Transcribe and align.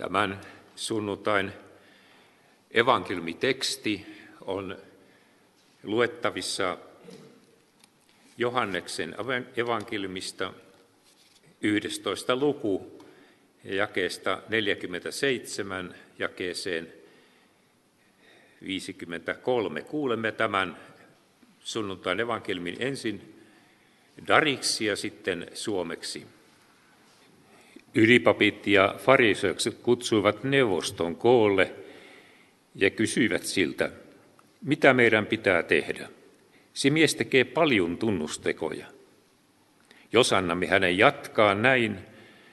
Tämän 0.00 0.40
sunnuntain 0.76 1.52
evankeliumiteksti 2.70 4.06
on 4.40 4.78
luettavissa 5.82 6.78
Johanneksen 8.38 9.16
evankeliumista 9.56 10.52
11. 11.62 12.36
luku 12.36 13.02
jakeesta 13.64 14.42
47 14.48 15.94
jakeeseen 16.18 16.92
53. 18.64 19.82
Kuulemme 19.82 20.32
tämän 20.32 20.76
sunnuntain 21.60 22.20
evankeliumin 22.20 22.76
ensin 22.78 23.44
dariksi 24.26 24.84
ja 24.84 24.96
sitten 24.96 25.46
suomeksi. 25.54 26.26
Ylipapit 27.94 28.66
ja 28.66 28.94
fariseukset 28.98 29.74
kutsuivat 29.74 30.44
neuvoston 30.44 31.16
koolle 31.16 31.72
ja 32.74 32.90
kysyivät 32.90 33.44
siltä, 33.44 33.90
mitä 34.62 34.94
meidän 34.94 35.26
pitää 35.26 35.62
tehdä. 35.62 36.08
Se 36.74 36.90
mies 36.90 37.14
tekee 37.14 37.44
paljon 37.44 37.98
tunnustekoja. 37.98 38.86
Jos 40.12 40.32
annamme 40.32 40.66
hänen 40.66 40.98
jatkaa 40.98 41.54
näin, 41.54 41.98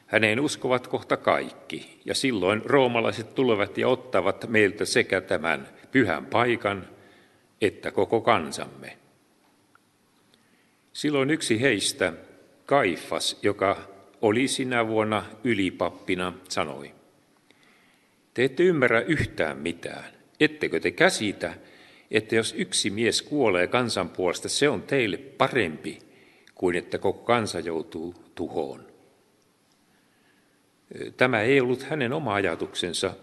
häneen 0.07 0.39
uskovat 0.39 0.87
kohta 0.87 1.17
kaikki, 1.17 1.99
ja 2.05 2.15
silloin 2.15 2.61
roomalaiset 2.65 3.35
tulevat 3.35 3.77
ja 3.77 3.87
ottavat 3.87 4.45
meiltä 4.49 4.85
sekä 4.85 5.21
tämän 5.21 5.67
pyhän 5.91 6.25
paikan 6.25 6.87
että 7.61 7.91
koko 7.91 8.21
kansamme. 8.21 8.97
Silloin 10.93 11.29
yksi 11.29 11.61
heistä, 11.61 12.13
Kaifas, 12.65 13.39
joka 13.43 13.96
oli 14.21 14.47
sinä 14.47 14.87
vuonna 14.87 15.25
ylipappina, 15.43 16.33
sanoi, 16.49 16.91
te 18.33 18.43
ette 18.43 18.63
ymmärrä 18.63 19.01
yhtään 19.01 19.57
mitään. 19.57 20.11
Ettekö 20.39 20.79
te 20.79 20.91
käsitä, 20.91 21.53
että 22.11 22.35
jos 22.35 22.55
yksi 22.57 22.89
mies 22.89 23.21
kuolee 23.21 23.67
kansan 23.67 24.09
puolesta, 24.09 24.49
se 24.49 24.69
on 24.69 24.81
teille 24.81 25.17
parempi 25.17 25.99
kuin 26.55 26.75
että 26.75 26.97
koko 26.97 27.23
kansa 27.23 27.59
joutuu 27.59 28.15
tuhoon. 28.35 28.87
Tämä 31.17 31.41
ei 31.41 31.61
ollut 31.61 31.83
hänen 31.83 32.13
oma 32.13 32.33
ajatuksensa, 32.33 33.13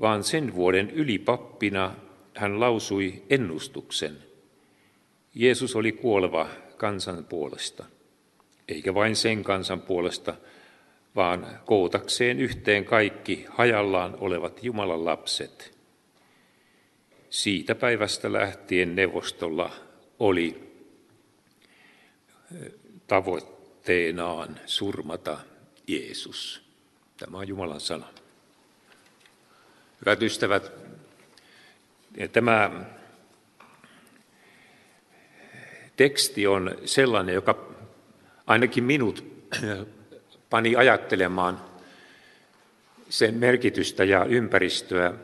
vaan 0.00 0.24
sen 0.24 0.54
vuoden 0.54 0.90
ylipappina 0.90 1.94
hän 2.34 2.60
lausui 2.60 3.22
ennustuksen. 3.30 4.18
Jeesus 5.34 5.76
oli 5.76 5.92
kuoleva 5.92 6.48
kansan 6.76 7.24
puolesta, 7.24 7.84
eikä 8.68 8.94
vain 8.94 9.16
sen 9.16 9.44
kansan 9.44 9.82
puolesta, 9.82 10.34
vaan 11.16 11.60
kootakseen 11.64 12.40
yhteen 12.40 12.84
kaikki 12.84 13.46
hajallaan 13.48 14.16
olevat 14.20 14.64
Jumalan 14.64 15.04
lapset. 15.04 15.78
Siitä 17.30 17.74
päivästä 17.74 18.32
lähtien 18.32 18.96
neuvostolla 18.96 19.72
oli 20.18 20.72
tavoitteenaan 23.06 24.60
surmata 24.66 25.38
Jeesus. 25.86 26.62
Tämä 27.16 27.38
on 27.38 27.48
Jumalan 27.48 27.80
sana. 27.80 28.06
Hyvät 30.00 30.22
ystävät, 30.22 30.72
tämä 32.32 32.70
teksti 35.96 36.46
on 36.46 36.78
sellainen, 36.84 37.34
joka 37.34 37.68
ainakin 38.48 38.84
minut 38.84 39.24
pani 40.50 40.76
ajattelemaan 40.76 41.60
sen 43.08 43.34
merkitystä 43.34 44.04
ja 44.04 44.24
ympäristöä 44.24 45.14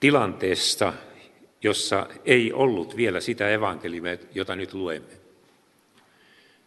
tilanteessa, 0.00 0.92
jossa 1.62 2.06
ei 2.24 2.52
ollut 2.52 2.96
vielä 2.96 3.20
sitä 3.20 3.50
evankeliumia, 3.50 4.16
jota 4.34 4.56
nyt 4.56 4.74
luemme. 4.74 5.12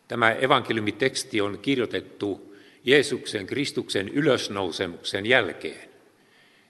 Tämä 0.08 0.32
evankeliumiteksti 0.32 1.42
on 1.42 1.60
kirjoitettu 1.62 2.56
Jeesuksen 2.84 3.48
Kristuksen 3.48 4.10
ylösnousemuksen 4.10 5.26
jälkeen. 5.26 5.90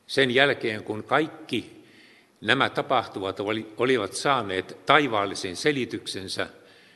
Sen 0.07 0.31
jälkeen, 0.31 0.83
kun 0.83 1.03
kaikki 1.03 1.83
nämä 2.41 2.69
tapahtuvat 2.69 3.37
olivat 3.77 4.13
saaneet 4.13 4.77
taivaallisen 4.85 5.55
selityksensä 5.55 6.47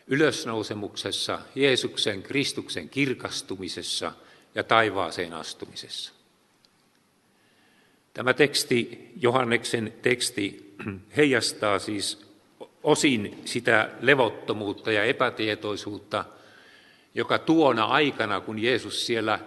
ylösnousemuksessa, 0.07 1.39
Jeesuksen 1.55 2.23
Kristuksen 2.23 2.89
kirkastumisessa 2.89 4.11
ja 4.55 4.63
taivaaseen 4.63 5.33
astumisessa. 5.33 6.13
Tämä 8.13 8.33
teksti, 8.33 9.11
Johanneksen 9.21 9.93
teksti, 10.01 10.75
heijastaa 11.17 11.79
siis 11.79 12.25
osin 12.83 13.41
sitä 13.45 13.89
levottomuutta 14.01 14.91
ja 14.91 15.03
epätietoisuutta, 15.03 16.25
joka 17.15 17.39
tuona 17.39 17.83
aikana, 17.83 18.41
kun 18.41 18.59
Jeesus 18.59 19.05
siellä 19.05 19.39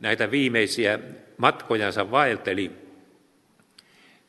näitä 0.00 0.30
viimeisiä 0.30 0.98
matkojansa 1.36 2.10
vaelteli, 2.10 2.70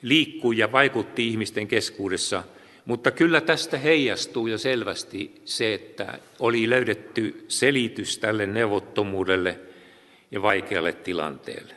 liikkui 0.02 0.58
ja 0.58 0.72
vaikutti 0.72 1.28
ihmisten 1.28 1.68
keskuudessa. 1.68 2.44
Mutta 2.86 3.12
kyllä 3.12 3.42
tästä 3.42 3.78
heijastuu 3.78 4.48
jo 4.48 4.58
selvästi 4.58 5.42
se, 5.46 5.74
että 5.74 6.20
oli 6.40 6.70
löydetty 6.70 7.46
selitys 7.48 8.18
tälle 8.18 8.46
neuvottomuudelle 8.46 9.60
ja 10.32 10.42
vaikealle 10.42 10.94
tilanteelle. 10.94 11.74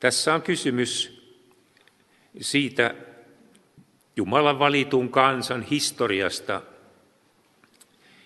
Tässä 0.00 0.34
on 0.34 0.42
kysymys 0.42 1.22
siitä 2.40 2.94
Jumalan 4.16 4.58
valitun 4.58 5.08
kansan 5.08 5.62
historiasta 5.62 6.62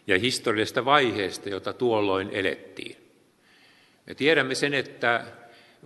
ja 0.07 0.19
historiallisesta 0.19 0.85
vaiheesta, 0.85 1.49
jota 1.49 1.73
tuolloin 1.73 2.31
elettiin. 2.31 2.97
Me 4.07 4.15
tiedämme 4.15 4.55
sen, 4.55 4.75
että 4.75 5.25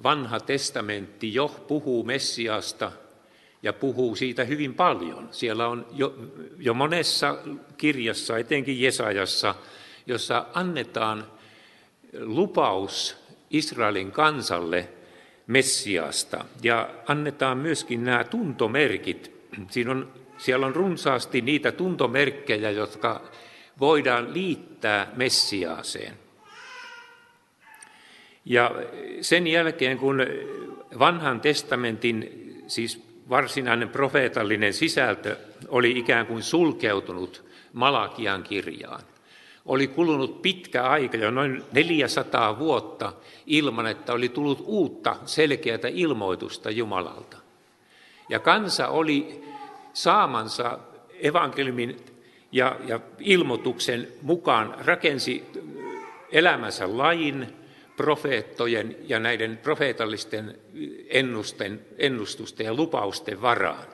vanha 0.03 0.41
testamentti 0.41 1.35
jo 1.35 1.49
puhuu 1.49 2.05
Messiasta 2.05 2.93
ja 3.65 3.73
puhuu 3.73 4.17
siitä 4.17 4.45
hyvin 4.45 4.75
paljon. 4.75 5.29
Siellä 5.31 5.69
on 5.69 5.87
jo, 5.93 6.15
jo 6.59 6.75
monessa 6.75 7.39
kirjassa, 7.77 8.39
etenkin 8.39 8.81
Jesajassa, 8.81 9.55
jossa 10.07 10.47
annetaan 10.55 11.27
lupaus 12.21 13.17
Israelin 13.51 14.13
kansalle 14.13 14.89
Messiasta 15.47 16.45
ja 16.63 16.89
annetaan 17.07 17.59
myöskin 17.59 18.05
nämä 18.05 18.25
tuntomerkit. 18.25 19.31
Siinä 19.71 19.91
on, 19.91 20.13
siellä 20.39 20.67
on 20.67 20.75
runsaasti 20.75 21.41
niitä 21.41 21.73
tuntomerkkejä, 21.73 22.71
jotka 22.71 23.23
voidaan 23.81 24.35
liittää 24.35 25.13
Messiaaseen. 25.17 26.19
Ja 28.45 28.71
sen 29.21 29.47
jälkeen, 29.47 29.99
kun 29.99 30.21
vanhan 30.99 31.41
testamentin, 31.41 32.45
siis 32.67 33.14
varsinainen 33.29 33.89
profeetallinen 33.89 34.73
sisältö 34.73 35.37
oli 35.69 35.99
ikään 35.99 36.27
kuin 36.27 36.43
sulkeutunut 36.43 37.45
Malakian 37.73 38.43
kirjaan, 38.43 39.03
oli 39.67 39.87
kulunut 39.87 40.43
pitkä 40.43 40.83
aika, 40.83 41.17
jo 41.17 41.31
noin 41.31 41.63
400 41.73 42.59
vuotta, 42.59 43.13
ilman 43.47 43.87
että 43.87 44.13
oli 44.13 44.29
tullut 44.29 44.63
uutta 44.67 45.17
selkeää 45.27 45.79
ilmoitusta 45.93 46.71
Jumalalta. 46.71 47.37
Ja 48.29 48.39
kansa 48.39 48.89
oli 48.89 49.45
saamansa 49.93 50.79
evankeliumin 51.21 51.97
ja, 52.53 52.77
ja 52.87 53.01
ilmoituksen 53.19 54.09
mukaan 54.23 54.75
rakensi 54.85 55.45
elämänsä 56.33 56.99
lain, 56.99 57.64
profeettojen 57.97 58.97
ja 59.09 59.19
näiden 59.19 59.59
profeetallisten 59.63 60.59
ennusten, 61.09 61.87
ennustusten 61.99 62.67
ja 62.67 62.75
lupausten 62.75 63.43
varaan. 63.43 63.87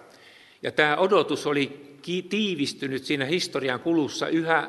Ja 0.63 0.73
tämä 0.73 0.97
odotus 0.97 1.47
oli 1.47 1.97
tiivistynyt 2.29 3.05
siinä 3.05 3.25
historian 3.25 3.81
kulussa 3.81 4.29
yhä 4.29 4.69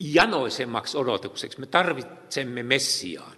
janoisemmaksi 0.00 0.98
odotukseksi. 0.98 1.60
Me 1.60 1.66
tarvitsemme 1.66 2.62
Messiaan. 2.62 3.36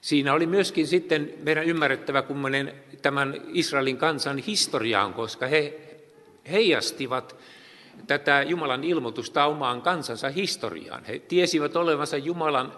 Siinä 0.00 0.32
oli 0.32 0.46
myöskin 0.46 0.86
sitten 0.86 1.34
meidän 1.42 1.64
ymmärrettävä 1.64 2.22
kummanen 2.22 2.74
tämän 3.02 3.42
Israelin 3.48 3.96
kansan 3.96 4.38
historiaan, 4.38 5.14
koska 5.14 5.46
he 5.46 5.80
heijastivat 6.50 7.36
tätä 8.06 8.42
Jumalan 8.42 8.84
ilmoitusta 8.84 9.44
omaan 9.44 9.82
kansansa 9.82 10.28
historiaan. 10.28 11.04
He 11.04 11.18
tiesivät 11.18 11.76
olevansa 11.76 12.16
Jumalan 12.16 12.72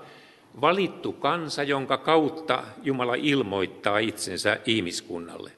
valittu 0.60 1.12
kansa, 1.12 1.62
jonka 1.62 1.98
kautta 1.98 2.64
Jumala 2.82 3.14
ilmoittaa 3.14 3.98
itsensä 3.98 4.60
ihmiskunnalle. 4.66 5.52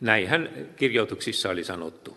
Näinhän 0.00 0.48
kirjoituksissa 0.76 1.50
oli 1.50 1.64
sanottu. 1.64 2.16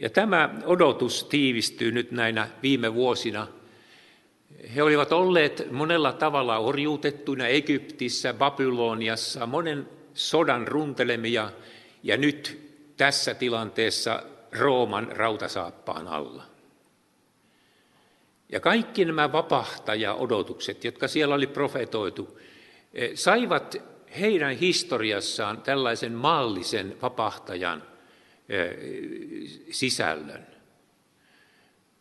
Ja 0.00 0.10
tämä 0.10 0.54
odotus 0.64 1.24
tiivistyy 1.24 1.92
nyt 1.92 2.10
näinä 2.10 2.48
viime 2.62 2.94
vuosina 2.94 3.46
He 4.74 4.82
olivat 4.82 5.12
olleet 5.12 5.72
monella 5.72 6.12
tavalla 6.12 6.58
orjuutettuina 6.58 7.46
Egyptissä, 7.46 8.34
Babyloniassa, 8.34 9.46
monen 9.46 9.88
sodan 10.14 10.68
runtelemia 10.68 11.50
ja 12.02 12.16
nyt 12.16 12.68
tässä 12.96 13.34
tilanteessa 13.34 14.22
Rooman 14.52 15.08
rautasaappaan 15.12 16.08
alla. 16.08 16.47
Ja 18.48 18.60
kaikki 18.60 19.04
nämä 19.04 19.32
vapahtaja-odotukset, 19.32 20.84
jotka 20.84 21.08
siellä 21.08 21.34
oli 21.34 21.46
profetoitu, 21.46 22.40
eh, 22.94 23.10
saivat 23.14 23.76
heidän 24.20 24.56
historiassaan 24.56 25.62
tällaisen 25.62 26.12
maallisen 26.12 26.96
vapahtajan 27.02 27.82
eh, 28.48 28.76
sisällön. 29.70 30.46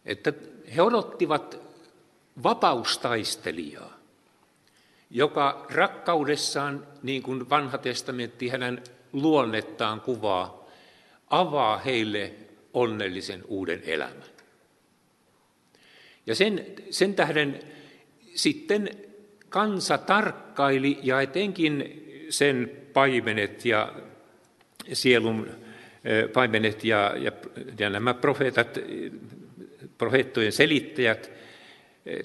Että 0.05 0.33
he 0.75 0.81
odottivat 0.81 1.59
vapaustaistelijaa, 2.43 3.97
joka 5.11 5.65
rakkaudessaan, 5.69 6.87
niin 7.03 7.23
kuin 7.23 7.49
vanha 7.49 7.77
testamentti 7.77 8.49
hänen 8.49 8.83
luonnettaan 9.13 10.01
kuvaa, 10.01 10.67
avaa 11.29 11.77
heille 11.77 12.33
onnellisen 12.73 13.43
uuden 13.47 13.81
elämän. 13.85 14.36
Ja 16.27 16.35
sen, 16.35 16.65
sen 16.89 17.15
tähden 17.15 17.59
sitten 18.35 18.89
kansa 19.49 19.97
tarkkaili 19.97 20.99
ja 21.03 21.21
etenkin 21.21 22.03
sen 22.29 22.71
paimenet 22.93 23.65
ja 23.65 23.93
sielun 24.93 25.49
paimenet 26.33 26.83
ja, 26.83 27.13
ja, 27.17 27.31
ja 27.79 27.89
nämä 27.89 28.13
profeetat, 28.13 28.77
profeettojen 29.97 30.51
selittäjät 30.51 31.31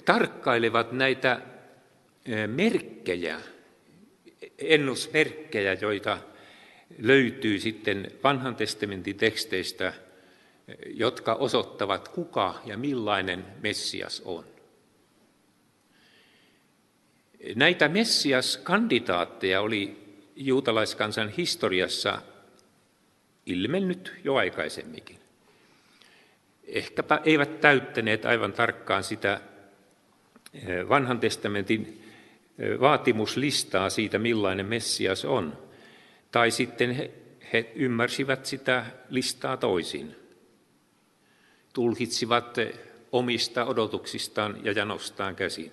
tarkkailevat 0.05 0.91
näitä 0.91 1.41
merkkejä, 2.47 3.39
ennusmerkkejä, 4.57 5.73
joita 5.81 6.17
löytyy 6.99 7.59
sitten 7.59 8.11
vanhan 8.23 8.55
testamentin 8.55 9.15
teksteistä, 9.15 9.93
jotka 10.85 11.33
osoittavat 11.33 12.07
kuka 12.07 12.61
ja 12.65 12.77
millainen 12.77 13.45
Messias 13.61 14.21
on. 14.25 14.45
Näitä 17.55 17.87
Messias-kandidaatteja 17.87 19.61
oli 19.61 20.03
juutalaiskansan 20.35 21.29
historiassa 21.29 22.21
ilmennyt 23.45 24.13
jo 24.23 24.35
aikaisemminkin. 24.35 25.19
Ehkäpä 26.67 27.21
eivät 27.25 27.61
täyttäneet 27.61 28.25
aivan 28.25 28.53
tarkkaan 28.53 29.03
sitä 29.03 29.41
eh, 30.53 30.89
vanhan 30.89 31.19
testamentin 31.19 32.03
eh, 32.59 32.79
vaatimuslistaa 32.79 33.89
siitä, 33.89 34.19
millainen 34.19 34.65
Messias 34.65 35.25
on. 35.25 35.57
Tai 36.31 36.51
sitten 36.51 36.91
he, 36.91 37.11
he 37.53 37.71
ymmärsivät 37.75 38.45
sitä 38.45 38.85
listaa 39.09 39.57
toisin. 39.57 40.22
Tulkitsivat 41.73 42.57
omista 43.11 43.65
odotuksistaan 43.65 44.57
ja 44.63 44.71
janostaan 44.71 45.35
käsin. 45.35 45.71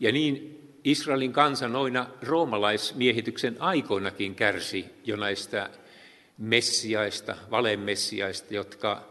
Ja 0.00 0.12
niin 0.12 0.60
Israelin 0.84 1.32
kansa 1.32 1.68
noina 1.68 2.06
roomalaismiehityksen 2.22 3.56
aikoinakin 3.58 4.34
kärsi 4.34 4.86
jo 5.04 5.16
näistä 5.16 5.70
messiaista, 6.38 7.36
valemessiaista, 7.50 8.54
jotka 8.54 9.04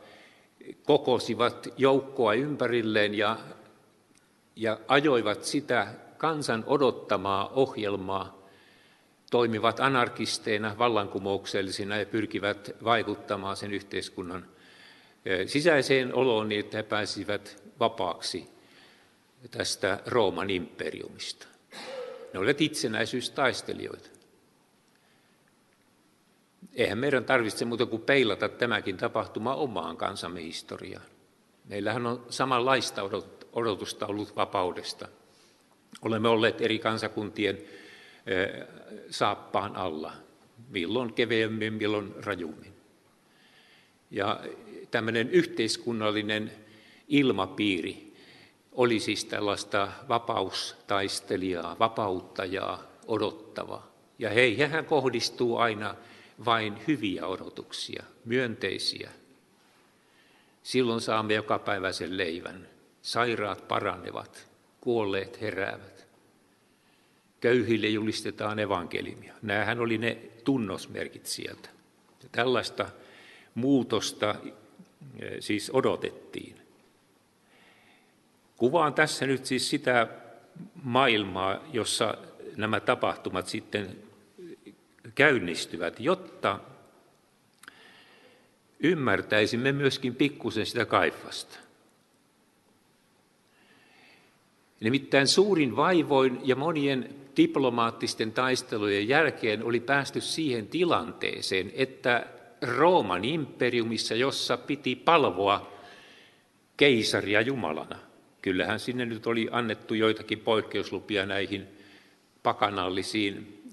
kokosivat 0.83 1.67
joukkoa 1.77 2.33
ympärilleen 2.33 3.15
ja, 3.15 3.37
ja 4.55 4.79
ajoivat 4.87 5.43
sitä 5.43 5.87
kansan 6.17 6.63
odottamaa 6.67 7.47
ohjelmaa, 7.47 8.39
toimivat 9.31 9.79
anarkisteina, 9.79 10.75
vallankumouksellisina 10.77 11.97
ja 11.97 12.05
pyrkivät 12.05 12.75
vaikuttamaan 12.83 13.57
sen 13.57 13.73
yhteiskunnan 13.73 14.45
sisäiseen 15.45 16.13
oloon 16.13 16.49
niin, 16.49 16.59
että 16.59 16.77
he 16.77 16.83
pääsivät 16.83 17.63
vapaaksi 17.79 18.49
tästä 19.51 19.99
Rooman 20.05 20.49
imperiumista. 20.49 21.47
Ne 22.33 22.39
olivat 22.39 22.61
itsenäisyystaistelijoita. 22.61 24.09
Eihän 26.73 26.97
meidän 26.97 27.25
tarvitse 27.25 27.65
muuta 27.65 27.85
kuin 27.85 28.01
peilata 28.01 28.49
tämäkin 28.49 28.97
tapahtuma 28.97 29.55
omaan 29.55 29.97
kansamme 29.97 30.41
historiaan. 30.41 31.05
Meillähän 31.65 32.05
on 32.05 32.25
samanlaista 32.29 33.01
odotusta 33.53 34.07
ollut 34.07 34.35
vapaudesta. 34.35 35.07
Olemme 36.01 36.29
olleet 36.29 36.61
eri 36.61 36.79
kansakuntien 36.79 37.57
saappaan 39.09 39.75
alla, 39.75 40.13
milloin 40.69 41.13
keveämmin, 41.13 41.73
milloin 41.73 42.15
rajummin. 42.25 42.78
Ja 44.11 44.39
tämmöinen 44.91 45.29
yhteiskunnallinen 45.29 46.51
ilmapiiri 47.07 48.13
oli 48.71 48.99
siis 48.99 49.25
tällaista 49.25 49.91
vapaustaistelijaa, 50.09 51.75
vapauttajaa 51.79 52.83
odottava. 53.07 53.87
Ja 54.19 54.29
heihän 54.29 54.85
kohdistuu 54.85 55.57
aina 55.57 55.95
vain 56.45 56.77
hyviä 56.87 57.27
odotuksia, 57.27 58.03
myönteisiä. 58.25 59.11
Silloin 60.63 61.01
saamme 61.01 61.33
jokapäiväisen 61.33 62.17
leivän. 62.17 62.67
Sairaat 63.01 63.67
paranevat, 63.67 64.47
kuolleet 64.81 65.41
heräävät. 65.41 66.07
Köyhille 67.41 67.87
julistetaan 67.87 68.59
evankelimia. 68.59 69.33
Nämähän 69.41 69.79
oli 69.79 69.97
ne 69.97 70.17
tunnosmerkit 70.43 71.25
sieltä. 71.25 71.69
Ja 72.23 72.29
tällaista 72.31 72.89
muutosta 73.55 74.35
eh, 75.19 75.31
siis 75.39 75.71
odotettiin. 75.73 76.55
Kuvaan 78.57 78.93
tässä 78.93 79.25
nyt 79.25 79.45
siis 79.45 79.69
sitä 79.69 80.07
maailmaa, 80.83 81.63
jossa 81.73 82.17
nämä 82.55 82.79
tapahtumat 82.79 83.47
sitten 83.47 83.97
käynnistyvät, 85.15 85.99
jotta 85.99 86.59
ymmärtäisimme 88.79 89.71
myöskin 89.71 90.15
pikkusen 90.15 90.65
sitä 90.65 90.85
kaifasta. 90.85 91.59
Nimittäin 94.79 95.27
suurin 95.27 95.75
vaivoin 95.75 96.39
ja 96.43 96.55
monien 96.55 97.15
diplomaattisten 97.37 98.31
taistelujen 98.31 99.07
jälkeen 99.07 99.63
oli 99.63 99.79
päästy 99.79 100.21
siihen 100.21 100.67
tilanteeseen, 100.67 101.71
että 101.75 102.25
Rooman 102.61 103.25
imperiumissa, 103.25 104.15
jossa 104.15 104.57
piti 104.57 104.95
palvoa 104.95 105.71
keisaria 106.77 107.41
Jumalana, 107.41 107.99
Kyllähän 108.41 108.79
sinne 108.79 109.05
nyt 109.05 109.27
oli 109.27 109.47
annettu 109.51 109.93
joitakin 109.93 110.39
poikkeuslupia 110.39 111.25
näihin 111.25 111.67
pakanallisiin 112.43 113.63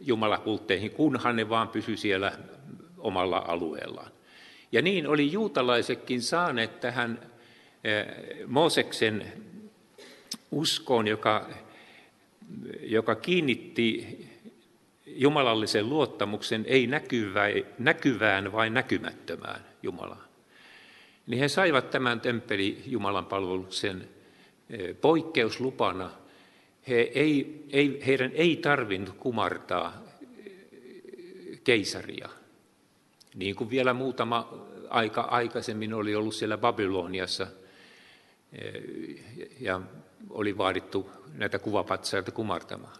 jumalakultteihin, 0.00 0.90
kunhan 0.90 1.36
ne 1.36 1.48
vaan 1.48 1.68
pysy 1.68 1.96
siellä 1.96 2.32
omalla 2.98 3.44
alueellaan. 3.48 4.10
Ja 4.72 4.82
niin 4.82 5.06
oli 5.06 5.32
juutalaisetkin 5.32 6.22
saaneet 6.22 6.80
tähän 6.80 7.30
eh, 7.84 8.06
Mooseksen 8.46 9.32
uskoon, 10.50 11.08
joka, 11.08 11.48
joka 12.80 13.14
kiinnitti 13.14 14.18
jumalallisen 15.06 15.88
luottamuksen 15.88 16.64
ei 16.68 16.86
näkyvään, 17.78 18.52
vai 18.52 18.70
näkymättömään 18.70 19.60
Jumalaan 19.82 20.34
niin 21.26 21.40
he 21.40 21.48
saivat 21.48 21.90
tämän 21.90 22.20
temppeli 22.20 22.82
Jumalan 22.86 23.26
palveluksen 23.26 24.08
eh, 24.70 24.96
poikkeuslupana. 25.00 26.10
He 26.88 26.94
ei, 27.00 27.64
ei, 27.70 28.02
heidän 28.06 28.30
ei 28.34 28.56
tarvinnut 28.56 29.14
kumartaa 29.18 30.02
eh, 30.46 31.60
keisaria, 31.64 32.28
niin 33.34 33.54
kuin 33.54 33.70
vielä 33.70 33.94
muutama 33.94 34.52
aika 34.90 35.20
aikaisemmin 35.20 35.94
oli 35.94 36.14
ollut 36.14 36.34
siellä 36.34 36.58
Babyloniassa 36.58 37.46
eh, 38.52 38.82
ja 39.60 39.80
oli 40.30 40.58
vaadittu 40.58 41.10
näitä 41.34 41.58
kuvapatsaita 41.58 42.32
kumartamaan. 42.32 42.96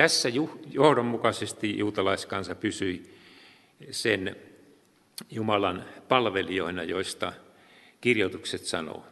Tässä 0.00 0.28
johdonmukaisesti 0.70 1.78
juutalaiskansa 1.78 2.54
pysyi 2.54 3.14
sen 3.90 4.36
Jumalan 5.30 5.84
palvelijoina, 6.08 6.82
joista 6.82 7.32
kirjoitukset 8.00 8.64
sanoo. 8.64 9.04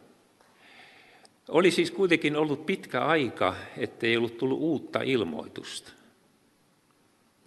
Oli 1.47 1.71
siis 1.71 1.91
kuitenkin 1.91 2.35
ollut 2.35 2.65
pitkä 2.65 3.05
aika, 3.05 3.55
ettei 3.77 4.17
ollut 4.17 4.37
tullut 4.37 4.59
uutta 4.59 5.01
ilmoitusta. 5.01 5.91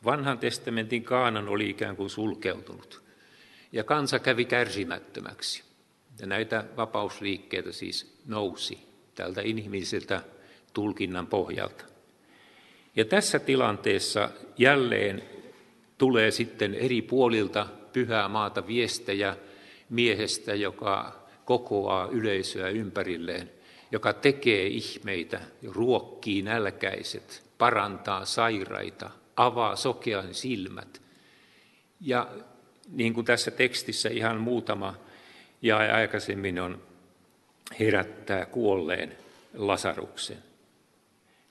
Vanhan 0.04 0.38
testamentin 0.38 1.04
kaanan 1.04 1.48
oli 1.48 1.70
ikään 1.70 1.96
kuin 1.96 2.10
sulkeutunut, 2.10 3.02
ja 3.72 3.84
kansa 3.84 4.18
kävi 4.18 4.44
kärsimättömäksi. 4.44 5.62
Ja 6.20 6.26
näitä 6.26 6.64
vapausliikkeitä 6.76 7.72
siis 7.72 8.18
nousi 8.26 8.78
tältä 9.14 9.40
inhimilliseltä 9.44 10.22
tulkinnan 10.72 11.26
pohjalta. 11.26 11.91
Ja 12.96 13.04
tässä 13.04 13.38
tilanteessa 13.38 14.30
jälleen 14.58 15.22
tulee 15.98 16.30
sitten 16.30 16.74
eri 16.74 17.02
puolilta 17.02 17.66
pyhää 17.92 18.28
maata 18.28 18.66
viestejä 18.66 19.36
miehestä, 19.90 20.54
joka 20.54 21.22
kokoaa 21.44 22.08
yleisöä 22.08 22.68
ympärilleen, 22.68 23.50
joka 23.92 24.12
tekee 24.12 24.66
ihmeitä, 24.66 25.40
ruokkii 25.68 26.42
nälkäiset, 26.42 27.42
parantaa 27.58 28.24
sairaita, 28.24 29.10
avaa 29.36 29.76
sokean 29.76 30.34
silmät. 30.34 31.02
Ja 32.00 32.28
niin 32.88 33.14
kuin 33.14 33.26
tässä 33.26 33.50
tekstissä 33.50 34.08
ihan 34.08 34.40
muutama 34.40 34.94
ja 35.62 35.76
aikaisemmin 35.76 36.60
on 36.60 36.82
herättää 37.80 38.46
kuolleen 38.46 39.16
Lasaruksen. 39.54 40.51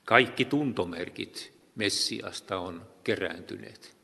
Kaikki 0.05 0.46
tuntomerkit 0.46 1.53
Messiasta 1.75 2.60
on 2.60 2.81
kerääntyneet. 3.03 3.98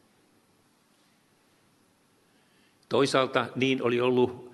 Toisaalta 2.89 3.48
niin 3.56 3.84
oli 3.84 4.01
ollut 4.01 4.51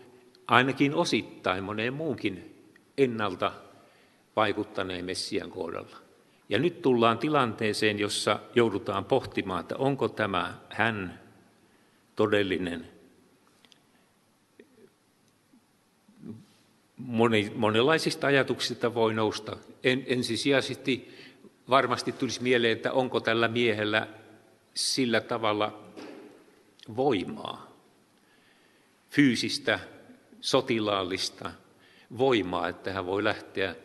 ainakin 0.48 0.94
osittain 0.94 1.64
moneen 1.64 1.94
muunkin 1.94 2.56
ennalta 2.98 3.52
vaikuttaneen 4.36 5.06
Messian 5.06 5.50
kohdalla. 5.50 5.98
Ja 6.50 6.60
nyt 6.60 6.82
tullaan 6.82 7.18
tilanteeseen, 7.18 8.00
jossa 8.00 8.40
joudutaan 8.56 9.06
pohtimaan, 9.06 9.62
että 9.62 9.76
onko 9.78 10.10
tämä 10.10 10.58
hän 10.70 11.20
todellinen. 12.16 12.88
Monenlaisista 17.56 18.28
ajatuksista 18.28 18.94
voi 18.94 19.14
nousta. 19.14 19.58
En, 19.84 20.04
ensisijaisesti 20.08 21.14
varmasti 21.70 22.12
tulisi 22.12 22.44
mieleen, 22.44 22.74
että 22.74 22.92
onko 22.92 23.20
tällä 23.20 23.48
miehellä 23.48 24.08
sillä 24.74 25.22
tavalla 25.22 25.80
voimaa, 26.96 27.68
fyysistä, 29.10 29.80
sotilaallista 30.42 31.52
voimaa, 32.18 32.68
että 32.68 32.94
hän 32.94 33.06
voi 33.06 33.24
lähteä 33.24 33.76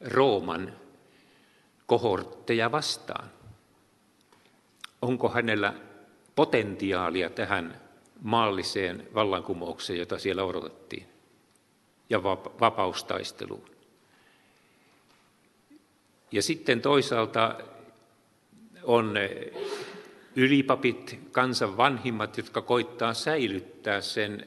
Rooman 0.00 0.72
kohortteja 1.86 2.72
vastaan. 2.72 3.30
Onko 5.02 5.28
hänellä 5.28 5.74
potentiaalia 6.34 7.30
tähän 7.30 7.80
maalliseen 8.22 9.08
vallankumoukseen, 9.14 9.98
jota 9.98 10.18
siellä 10.18 10.44
odotettiin, 10.44 11.08
ja 12.10 12.22
vapaustaisteluun. 12.60 13.77
Ja 16.32 16.42
sitten 16.42 16.80
toisaalta 16.80 17.54
on 18.82 19.14
ylipapit, 20.36 21.18
kansan 21.32 21.76
vanhimmat, 21.76 22.36
jotka 22.36 22.62
koittaa 22.62 23.14
säilyttää 23.14 24.00
sen 24.00 24.46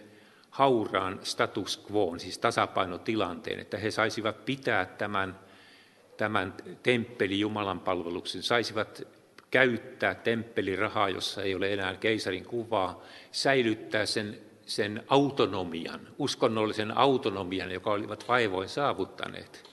hauraan 0.50 1.20
status 1.24 1.86
quoon, 1.92 2.20
siis 2.20 2.38
tasapainotilanteen, 2.38 3.60
että 3.60 3.78
he 3.78 3.92
saisivat 3.92 4.46
pitää 4.46 4.86
tämän, 4.86 5.40
tämän 6.18 6.54
temppeli 6.84 7.40
Jumalan 7.40 7.80
palveluksen, 7.80 8.44
saisivat 8.44 9.02
käyttää 9.52 10.16
temppelirahaa, 10.16 11.10
jossa 11.10 11.44
ei 11.44 11.56
ole 11.56 11.74
enää 11.74 11.96
keisarin 11.96 12.46
kuvaa, 12.46 13.02
säilyttää 13.32 14.06
sen, 14.06 14.38
sen 14.66 15.04
autonomian, 15.08 16.08
uskonnollisen 16.18 16.98
autonomian, 16.98 17.72
joka 17.72 17.92
olivat 17.92 18.28
vaivoin 18.28 18.70
saavuttaneet. 18.70 19.71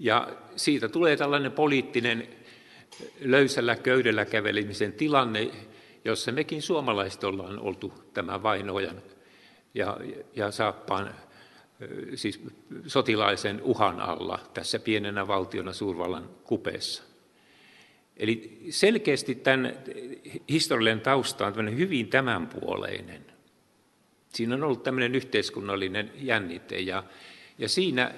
Ja 0.00 0.28
siitä 0.56 0.88
tulee 0.88 1.16
tällainen 1.16 1.52
poliittinen 1.52 2.28
löysällä 3.20 3.76
köydellä 3.76 4.24
kävelemisen 4.24 4.92
tilanne, 4.92 5.50
jossa 6.04 6.32
mekin 6.32 6.62
suomalaiset 6.62 7.24
ollaan 7.24 7.58
oltu 7.58 7.92
tämän 8.14 8.42
vainojan 8.42 9.02
ja, 9.74 9.96
ja 10.36 10.50
saappaan 10.50 11.14
siis 12.14 12.40
sotilaisen 12.86 13.62
uhan 13.62 14.00
alla 14.00 14.38
tässä 14.54 14.78
pienenä 14.78 15.28
valtiona 15.28 15.72
suurvallan 15.72 16.28
kupeessa. 16.44 17.02
Eli 18.16 18.66
selkeästi 18.70 19.34
tämän 19.34 19.74
historiallinen 20.48 21.00
tausta 21.00 21.46
on 21.46 21.78
hyvin 21.78 22.08
tämänpuoleinen. 22.08 23.26
Siinä 24.28 24.54
on 24.54 24.62
ollut 24.62 24.82
tämmöinen 24.82 25.14
yhteiskunnallinen 25.14 26.12
jännite 26.16 26.78
ja, 26.78 27.04
ja 27.58 27.68
siinä 27.68 28.14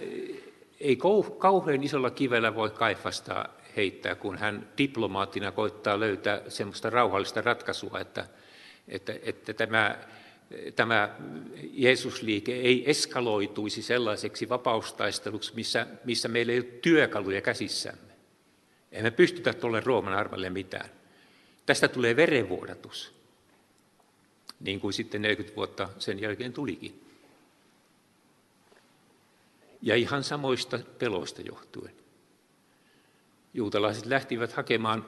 ei 0.82 0.96
kauhean 1.38 1.82
isolla 1.82 2.10
kivellä 2.10 2.54
voi 2.54 2.70
kaifasta 2.70 3.48
heittää, 3.76 4.14
kun 4.14 4.38
hän 4.38 4.68
diplomaattina 4.78 5.52
koittaa 5.52 6.00
löytää 6.00 6.40
semmoista 6.48 6.90
rauhallista 6.90 7.40
ratkaisua, 7.40 8.00
että, 8.00 8.26
että, 8.88 9.14
että 9.22 9.54
tämä 9.54 9.98
tämä 10.76 11.16
Jeesusliike 11.72 12.52
ei 12.54 12.90
eskaloituisi 12.90 13.82
sellaiseksi 13.82 14.48
vapaustaisteluksi, 14.48 15.52
missä, 15.54 15.86
missä 16.04 16.28
meillä 16.28 16.52
ei 16.52 16.58
ole 16.58 16.68
työkaluja 16.82 17.40
käsissämme. 17.40 18.12
Emme 18.92 19.10
pystytä 19.10 19.52
tuolle 19.52 19.80
Rooman 19.80 20.14
arvalle 20.14 20.50
mitään. 20.50 20.90
Tästä 21.66 21.88
tulee 21.88 22.16
verenvuodatus, 22.16 23.14
niin 24.60 24.80
kuin 24.80 24.92
sitten 24.92 25.22
40 25.22 25.56
vuotta 25.56 25.88
sen 25.98 26.20
jälkeen 26.20 26.52
tulikin. 26.52 27.11
Ja 29.82 29.96
ihan 29.96 30.24
samoista 30.24 30.78
peloista 30.98 31.42
johtuen. 31.42 31.94
Juutalaiset 33.54 34.06
lähtivät 34.06 34.52
hakemaan 34.52 35.04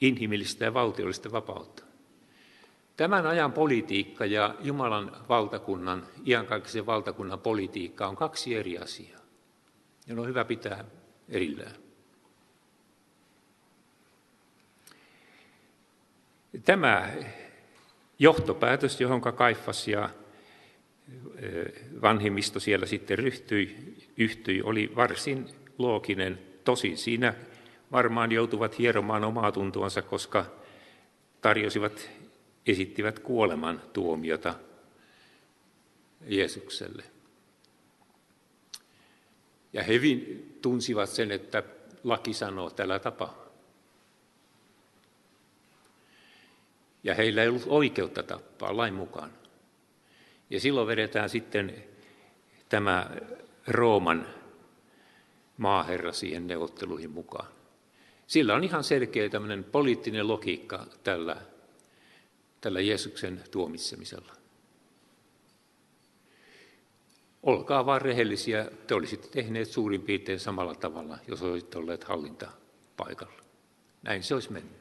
inhimillistä 0.00 0.64
ja 0.64 0.74
valtiollista 0.74 1.32
vapautta. 1.32 1.84
Tämän 2.96 3.26
ajan 3.26 3.52
politiikka 3.52 4.26
ja 4.26 4.54
Jumalan 4.60 5.16
valtakunnan, 5.28 6.06
iankaikkisen 6.26 6.86
valtakunnan 6.86 7.40
politiikka 7.40 8.06
on 8.06 8.16
kaksi 8.16 8.54
eri 8.54 8.78
asiaa. 8.78 9.20
Ja 10.06 10.14
ne 10.14 10.20
on 10.20 10.28
hyvä 10.28 10.44
pitää 10.44 10.84
erillään. 11.28 11.74
Tämä 16.64 17.12
johtopäätös, 18.18 19.00
johon 19.00 19.20
Kaifas 19.20 19.88
ja 19.88 20.10
vanhimmisto 22.02 22.60
siellä 22.60 22.86
sitten 22.86 23.18
ryhtyi, 23.18 23.94
yhtyi, 24.16 24.62
oli 24.62 24.92
varsin 24.96 25.48
looginen. 25.78 26.38
Tosin 26.64 26.98
siinä 26.98 27.34
varmaan 27.92 28.32
joutuvat 28.32 28.78
hieromaan 28.78 29.24
omaa 29.24 29.52
tuntuansa, 29.52 30.02
koska 30.02 30.46
tarjosivat 31.40 32.10
esittivät 32.66 33.18
kuoleman 33.18 33.82
tuomiota 33.92 34.54
Jeesukselle. 36.26 37.02
Ja 39.72 39.82
he 39.82 40.00
tunsivat 40.62 41.10
sen, 41.10 41.32
että 41.32 41.62
laki 42.04 42.34
sanoo 42.34 42.70
tällä 42.70 42.98
tapaa. 42.98 43.48
Ja 47.04 47.14
heillä 47.14 47.42
ei 47.42 47.48
ollut 47.48 47.64
oikeutta 47.66 48.22
tappaa 48.22 48.76
lain 48.76 48.94
mukaan. 48.94 49.30
Ja 50.50 50.60
silloin 50.60 50.86
vedetään 50.86 51.30
sitten 51.30 51.84
tämä 52.68 53.10
Rooman 53.66 54.26
maaherra 55.56 56.12
siihen 56.12 56.46
neuvotteluihin 56.46 57.10
mukaan. 57.10 57.48
Sillä 58.26 58.54
on 58.54 58.64
ihan 58.64 58.84
selkeä 58.84 59.28
tämmöinen 59.28 59.64
poliittinen 59.64 60.28
logiikka 60.28 60.86
tällä 61.04 61.36
tällä 62.60 62.80
Jeesuksen 62.80 63.40
tuomitsemisella. 63.50 64.32
Olkaa 67.42 67.86
vaan 67.86 68.02
rehellisiä, 68.02 68.70
te 68.86 68.94
olisitte 68.94 69.28
tehneet 69.28 69.68
suurin 69.68 70.02
piirtein 70.02 70.40
samalla 70.40 70.74
tavalla, 70.74 71.18
jos 71.28 71.42
olisitte 71.42 71.78
olleet 71.78 72.04
hallintapaikalla. 72.04 73.42
Näin 74.02 74.22
se 74.22 74.34
olisi 74.34 74.52
mennyt. 74.52 74.77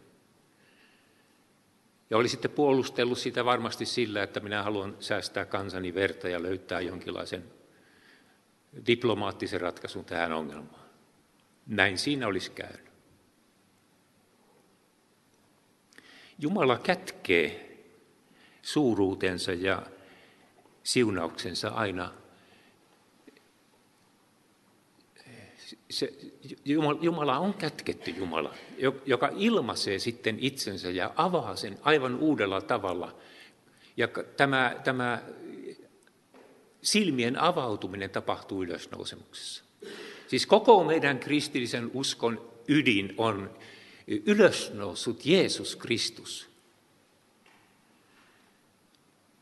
Ja 2.09 2.17
olisitte 2.17 2.47
puolustellut 2.47 3.17
sitä 3.17 3.45
varmasti 3.45 3.85
sillä, 3.85 4.23
että 4.23 4.39
minä 4.39 4.63
haluan 4.63 4.95
säästää 4.99 5.45
kansani 5.45 5.93
verta 5.93 6.29
ja 6.29 6.43
löytää 6.43 6.81
jonkinlaisen 6.81 7.43
diplomaattisen 8.87 9.61
ratkaisun 9.61 10.05
tähän 10.05 10.31
ongelmaan. 10.31 10.87
Näin 11.67 11.97
siinä 11.97 12.27
olisi 12.27 12.51
käynyt. 12.51 12.87
Jumala 16.39 16.77
kätkee 16.77 17.77
suuruutensa 18.61 19.53
ja 19.53 19.81
siunauksensa 20.83 21.69
aina. 21.69 22.13
Se, 25.89 26.13
Jumala 27.01 27.39
on 27.39 27.53
kätketty 27.53 28.11
Jumala, 28.11 28.53
joka 29.05 29.29
ilmaisee 29.35 29.99
sitten 29.99 30.37
itsensä 30.39 30.91
ja 30.91 31.13
avaa 31.15 31.55
sen 31.55 31.77
aivan 31.81 32.15
uudella 32.15 32.61
tavalla. 32.61 33.15
Ja 33.97 34.07
tämä, 34.37 34.75
tämä 34.83 35.21
silmien 36.81 37.41
avautuminen 37.41 38.09
tapahtuu 38.09 38.63
ylösnousemuksessa. 38.63 39.63
Siis 40.27 40.45
koko 40.45 40.83
meidän 40.83 41.19
kristillisen 41.19 41.91
uskon 41.93 42.51
ydin 42.67 43.13
on 43.17 43.57
ylösnousut 44.07 45.25
Jeesus 45.25 45.75
Kristus, 45.75 46.49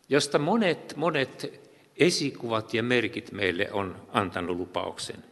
josta 0.09 0.39
monet, 0.39 0.93
monet 0.95 1.61
esikuvat 1.97 2.73
ja 2.73 2.83
merkit 2.83 3.31
meille 3.31 3.71
on 3.71 4.07
antanut 4.11 4.57
lupauksen. 4.57 5.23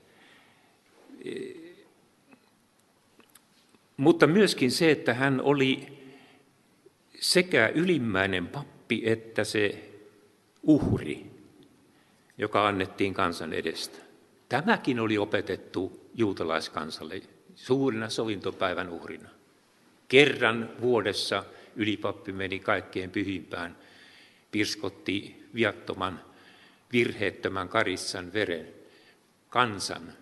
Mutta 3.98 4.28
myöskin 4.28 4.72
se, 4.72 4.92
että 4.92 5.14
hän 5.14 5.42
oli 5.42 5.88
sekä 7.20 7.72
ylimmäinen 7.76 8.48
pappi 8.48 9.02
että 9.06 9.44
se 9.44 9.90
uhri, 10.64 11.32
joka 12.38 12.68
annettiin 12.68 13.14
kansan 13.14 13.54
edestä. 13.54 13.98
Tämäkin 14.50 15.00
oli 15.00 15.18
opetettu 15.18 16.10
juutalaiskansalle 16.16 17.22
suurina 17.56 18.10
sovintopäivän 18.10 18.90
uhrina. 18.90 19.30
Kerran 20.08 20.70
vuodessa 20.82 21.44
ylipappi 21.76 22.32
meni 22.32 22.60
kaikkeen 22.60 23.12
pyhimpään, 23.12 23.78
pirskotti 24.52 25.46
viattoman, 25.56 26.22
virheettömän 26.92 27.70
karissan 27.70 28.34
veren 28.34 28.68
kansan 29.50 30.14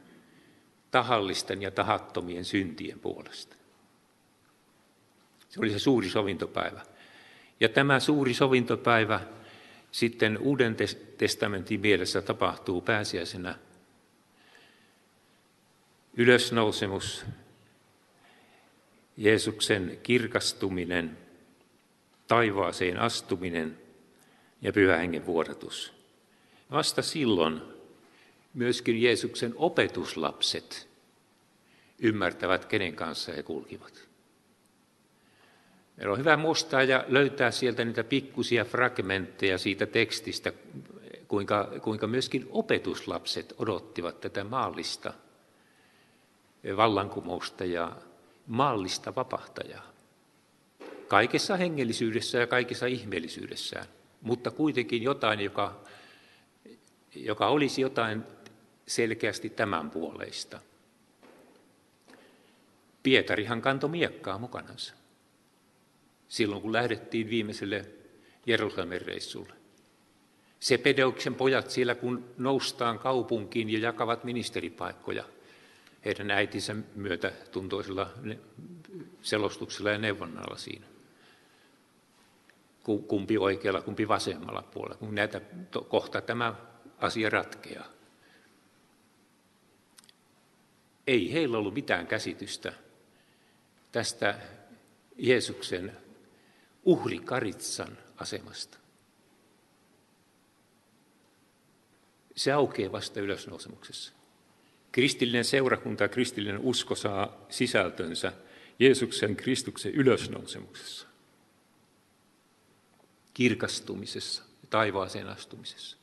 tahallisten 0.91 1.61
ja 1.61 1.71
tahattomien 1.71 2.45
syntien 2.45 2.99
puolesta. 2.99 3.55
Se 5.49 5.59
oli 5.59 5.69
se 5.69 5.79
suuri 5.79 6.09
sovintopäivä. 6.09 6.81
Ja 7.59 7.69
tämä 7.69 7.99
suuri 7.99 8.33
sovintopäivä 8.33 9.19
sitten 9.91 10.37
Uuden 10.37 10.75
testamentin 11.17 11.79
mielessä 11.79 12.21
tapahtuu 12.21 12.81
pääsiäisenä 12.81 13.55
ylösnousemus, 16.17 17.25
Jeesuksen 19.17 19.99
kirkastuminen, 20.03 21.17
taivaaseen 22.27 22.99
astuminen 22.99 23.77
ja 24.61 24.73
pyhä 24.73 24.97
hengen 24.97 25.25
vuodatus. 25.25 25.93
Vasta 26.71 27.01
silloin 27.01 27.61
myöskin 28.53 29.01
Jeesuksen 29.01 29.53
opetuslapset 29.55 30.87
ymmärtävät, 31.99 32.65
kenen 32.65 32.95
kanssa 32.95 33.31
he 33.33 33.43
kulkivat. 33.43 34.07
Meillä 35.97 36.13
on 36.13 36.19
hyvä 36.19 36.37
muistaa 36.37 36.83
ja 36.83 37.05
löytää 37.07 37.51
sieltä 37.51 37.85
niitä 37.85 38.03
pikkusia 38.03 38.65
fragmentteja 38.65 39.57
siitä 39.57 39.85
tekstistä, 39.85 40.53
kuinka, 41.27 41.71
kuinka 41.81 42.07
myöskin 42.07 42.47
opetuslapset 42.49 43.53
odottivat 43.57 44.21
tätä 44.21 44.43
maallista 44.43 45.13
vallankumousta 46.77 47.65
ja 47.65 47.95
maallista 48.47 49.15
vapahtajaa. 49.15 49.91
Kaikessa 51.07 51.57
hengellisyydessä 51.57 52.37
ja 52.37 52.47
kaikessa 52.47 52.85
ihmeellisyydessään, 52.85 53.85
mutta 54.21 54.51
kuitenkin 54.51 55.03
jotain, 55.03 55.39
joka, 55.39 55.79
joka 57.15 57.47
olisi 57.47 57.81
jotain 57.81 58.23
selkeästi 58.95 59.49
tämän 59.49 59.91
puoleista. 59.91 60.59
Pietarihan 63.03 63.61
kantoi 63.61 63.89
miekkaa 63.89 64.37
mukanansa 64.37 64.93
silloin, 66.27 66.61
kun 66.61 66.73
lähdettiin 66.73 67.29
viimeiselle 67.29 67.85
Jerusalemin 68.45 69.01
reissulle. 69.01 69.53
Sepedeuksen 70.59 71.35
pojat 71.35 71.69
siellä, 71.69 71.95
kun 71.95 72.25
noustaan 72.37 72.99
kaupunkiin 72.99 73.69
ja 73.69 73.79
jakavat 73.79 74.23
ministeripaikkoja 74.23 75.23
heidän 76.05 76.31
äitinsä 76.31 76.75
myötä 76.95 77.31
tuntoisella 77.51 78.09
selostuksella 79.21 79.89
ja 79.89 79.97
neuvonnalla 79.97 80.57
siinä. 80.57 80.85
Kumpi 83.07 83.37
oikealla, 83.37 83.81
kumpi 83.81 84.07
vasemmalla 84.07 84.61
puolella, 84.61 84.97
kun 84.97 85.15
näitä 85.15 85.41
kohta 85.87 86.21
tämä 86.21 86.55
asia 86.97 87.29
ratkeaa. 87.29 88.00
Ei 91.07 91.33
heillä 91.33 91.57
ollut 91.57 91.73
mitään 91.73 92.07
käsitystä 92.07 92.73
tästä 93.91 94.39
Jeesuksen 95.17 95.97
uhrikaritsan 96.83 97.97
asemasta. 98.17 98.77
Se 102.35 102.51
aukeaa 102.51 102.91
vasta 102.91 103.19
ylösnousemuksessa. 103.19 104.13
Kristillinen 104.91 105.45
seurakunta 105.45 106.03
ja 106.03 106.09
kristillinen 106.09 106.59
usko 106.59 106.95
saa 106.95 107.45
sisältönsä 107.49 108.33
Jeesuksen 108.79 109.35
Kristuksen 109.35 109.91
ylösnousemuksessa, 109.91 111.07
kirkastumisessa 113.33 114.43
taivaaseen 114.69 115.27
astumisessa. 115.27 115.97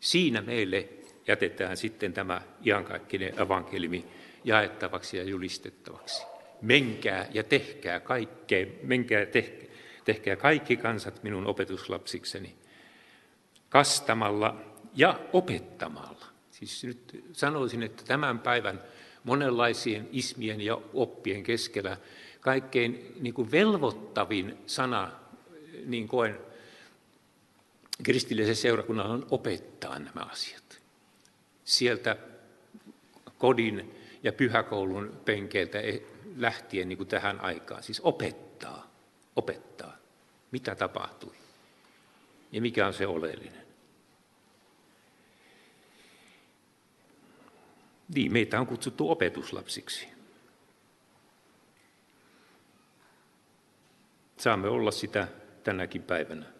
Siinä 0.00 0.42
meille 0.42 0.88
jätetään 1.28 1.76
sitten 1.76 2.12
tämä 2.12 2.40
iankaikkinen 2.66 3.40
evankeliumi 3.40 4.04
jaettavaksi 4.44 5.16
ja 5.16 5.24
julistettavaksi. 5.24 6.22
Menkää 6.62 7.26
ja 7.32 7.42
tehkää 7.42 8.00
kaikkea, 8.00 8.66
menkää 8.82 9.20
ja 9.20 9.26
tehkää, 9.26 9.68
tehkää 10.04 10.36
kaikki 10.36 10.76
kansat 10.76 11.22
minun 11.22 11.46
opetuslapsikseni, 11.46 12.54
kastamalla 13.68 14.56
ja 14.94 15.20
opettamalla. 15.32 16.26
Siis 16.50 16.84
nyt 16.84 17.24
sanoisin, 17.32 17.82
että 17.82 18.02
tämän 18.06 18.38
päivän 18.38 18.82
monenlaisien 19.24 20.08
ismien 20.12 20.60
ja 20.60 20.78
oppien 20.94 21.42
keskellä 21.42 21.96
kaikkein 22.40 23.12
niin 23.20 23.34
kuin 23.34 23.50
velvoittavin 23.50 24.58
sana, 24.66 25.12
niin 25.84 26.08
koen 26.08 26.38
kristillisen 28.02 28.56
seurakunnan 28.56 29.06
on 29.06 29.26
opettaa 29.30 29.98
nämä 29.98 30.26
asiat. 30.30 30.65
Sieltä 31.66 32.16
kodin 33.38 33.94
ja 34.22 34.32
pyhäkoulun 34.32 35.20
penkeiltä 35.24 35.78
lähtien 36.36 36.88
niin 36.88 36.96
kuin 36.96 37.08
tähän 37.08 37.40
aikaan. 37.40 37.82
Siis 37.82 38.00
opettaa, 38.00 38.90
opettaa 39.36 39.96
mitä 40.50 40.74
tapahtui 40.74 41.34
ja 42.52 42.60
mikä 42.60 42.86
on 42.86 42.94
se 42.94 43.06
oleellinen. 43.06 43.66
Niin, 48.14 48.32
meitä 48.32 48.60
on 48.60 48.66
kutsuttu 48.66 49.10
opetuslapsiksi. 49.10 50.08
Saamme 54.36 54.68
olla 54.68 54.90
sitä 54.90 55.28
tänäkin 55.64 56.02
päivänä. 56.02 56.55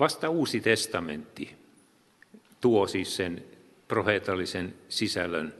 Vasta 0.00 0.28
uusi 0.28 0.60
testamentti 0.60 1.56
tuo 2.60 2.86
siis 2.86 3.16
sen 3.16 3.44
profeetallisen 3.88 4.74
sisällön 4.88 5.54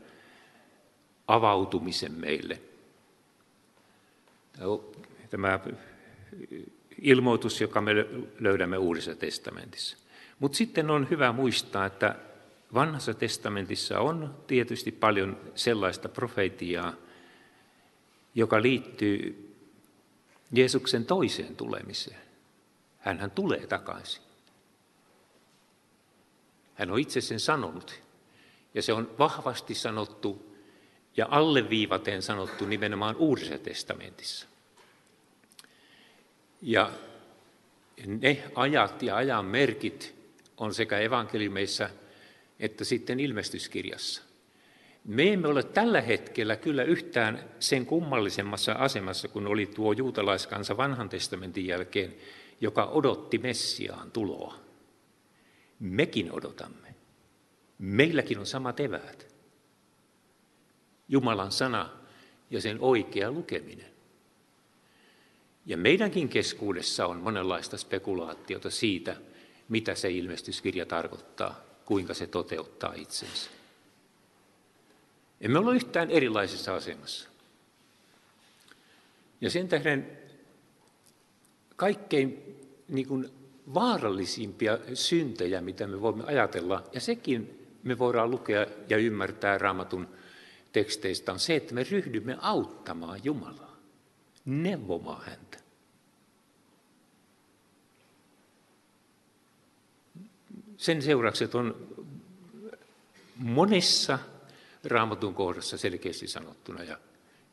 avautumisen 1.27 2.11
meille. 2.11 2.61
Tämä 5.29 5.59
ilmoitus, 7.01 7.61
joka 7.61 7.81
me 7.81 7.91
löydämme 8.39 8.77
Uudessa 8.77 9.15
testamentissa. 9.15 9.97
Mutta 10.39 10.57
sitten 10.57 10.89
on 10.89 11.09
hyvä 11.09 11.31
muistaa, 11.31 11.85
että 11.85 12.15
Vanhassa 12.73 13.13
testamentissa 13.13 13.99
on 13.99 14.35
tietysti 14.47 14.91
paljon 14.91 15.37
sellaista 15.55 16.09
profetiaa, 16.09 16.93
joka 18.35 18.61
liittyy 18.61 19.47
Jeesuksen 20.51 21.05
toiseen 21.05 21.55
tulemiseen. 21.55 22.21
Hänhän 22.99 23.31
tulee 23.31 23.67
takaisin. 23.67 24.30
Hän 26.75 26.91
on 26.91 26.99
itse 26.99 27.21
sen 27.21 27.39
sanonut. 27.39 28.01
Ja 28.73 28.81
se 28.81 28.93
on 28.93 29.11
vahvasti 29.19 29.75
sanottu 29.75 30.55
ja 31.17 31.27
alleviivaten 31.31 32.21
sanottu 32.21 32.65
nimenomaan 32.65 33.15
Uudessa 33.15 33.57
testamentissa. 33.57 34.47
Ja 36.61 36.91
ne 38.05 38.43
ajat 38.55 39.03
ja 39.03 39.15
ajan 39.15 39.45
merkit 39.45 40.15
on 40.57 40.73
sekä 40.73 40.99
evankeliumeissa 40.99 41.89
että 42.61 42.83
sitten 42.83 43.19
ilmestyskirjassa. 43.19 44.21
Me 45.05 45.33
emme 45.33 45.47
ole 45.47 45.63
tällä 45.63 46.01
hetkellä 46.01 46.55
kyllä 46.55 46.83
yhtään 46.83 47.43
sen 47.59 47.85
kummallisemmassa 47.85 48.71
asemassa 48.71 49.27
kuin 49.27 49.47
oli 49.47 49.65
tuo 49.65 49.91
juutalaiskansa 49.91 50.77
vanhan 50.77 51.09
testamentin 51.09 51.67
jälkeen, 51.67 52.15
joka 52.61 52.85
odotti 52.85 53.37
Messiaan 53.37 54.11
tuloa. 54.11 54.60
Mekin 55.81 56.31
odotamme. 56.31 56.95
Meilläkin 57.79 58.39
on 58.39 58.45
samat 58.45 58.79
eväät. 58.79 59.35
Jumalan 61.09 61.51
sana 61.51 61.89
ja 62.49 62.61
sen 62.61 62.77
oikea 62.79 63.31
lukeminen. 63.31 63.91
Ja 65.65 65.77
meidänkin 65.77 66.29
keskuudessa 66.29 67.07
on 67.07 67.17
monenlaista 67.17 67.77
spekulaatiota 67.77 68.69
siitä, 68.69 69.15
mitä 69.69 69.95
se 69.95 70.11
ilmestyskirja 70.11 70.85
tarkoittaa, 70.85 71.61
kuinka 71.85 72.13
se 72.13 72.27
toteuttaa 72.27 72.93
itsensä. 72.93 73.49
Emme 75.41 75.59
ole 75.59 75.75
yhtään 75.75 76.11
erilaisessa 76.11 76.75
asemassa. 76.75 77.29
Ja 79.41 79.49
sen 79.49 79.67
tähden 79.67 80.17
kaikkein 81.75 82.57
niin 82.87 83.07
kuin, 83.07 83.40
vaarallisimpia 83.73 84.77
syntejä, 84.93 85.61
mitä 85.61 85.87
me 85.87 86.01
voimme 86.01 86.23
ajatella, 86.23 86.83
ja 86.93 87.01
sekin 87.01 87.67
me 87.83 87.97
voidaan 87.97 88.31
lukea 88.31 88.65
ja 88.89 88.97
ymmärtää 88.97 89.57
raamatun 89.57 90.07
teksteistä, 90.71 91.31
on 91.31 91.39
se, 91.39 91.55
että 91.55 91.73
me 91.73 91.83
ryhdymme 91.91 92.37
auttamaan 92.41 93.19
Jumalaa, 93.23 93.77
neuvomaan 94.45 95.25
häntä. 95.25 95.57
Sen 100.77 101.01
seuraukset 101.01 101.55
on 101.55 101.87
monessa 103.35 104.19
raamatun 104.83 105.33
kohdassa 105.33 105.77
selkeästi 105.77 106.27
sanottuna 106.27 106.83
ja 106.83 106.97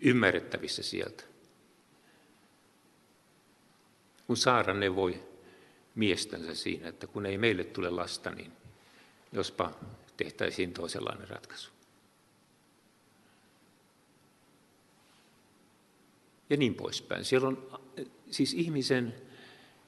ymmärrettävissä 0.01 0.83
sieltä. 0.83 1.25
Kun 4.27 4.37
Saara 4.37 4.75
neuvoi 4.75 5.23
miestänsä 5.99 6.55
siinä, 6.55 6.89
että 6.89 7.07
kun 7.07 7.27
ei 7.27 7.39
meille 7.39 7.65
tule 7.65 7.91
lasta, 7.91 8.31
niin 8.31 8.53
jospa 9.33 9.71
tehtäisiin 10.17 10.73
toisenlainen 10.73 11.29
ratkaisu. 11.29 11.71
Ja 16.51 16.57
niin 16.57 16.75
poispäin. 16.75 17.25
Siellä 17.25 17.49
on 17.49 17.81
siis 18.31 18.55
ihmisen, 18.55 19.15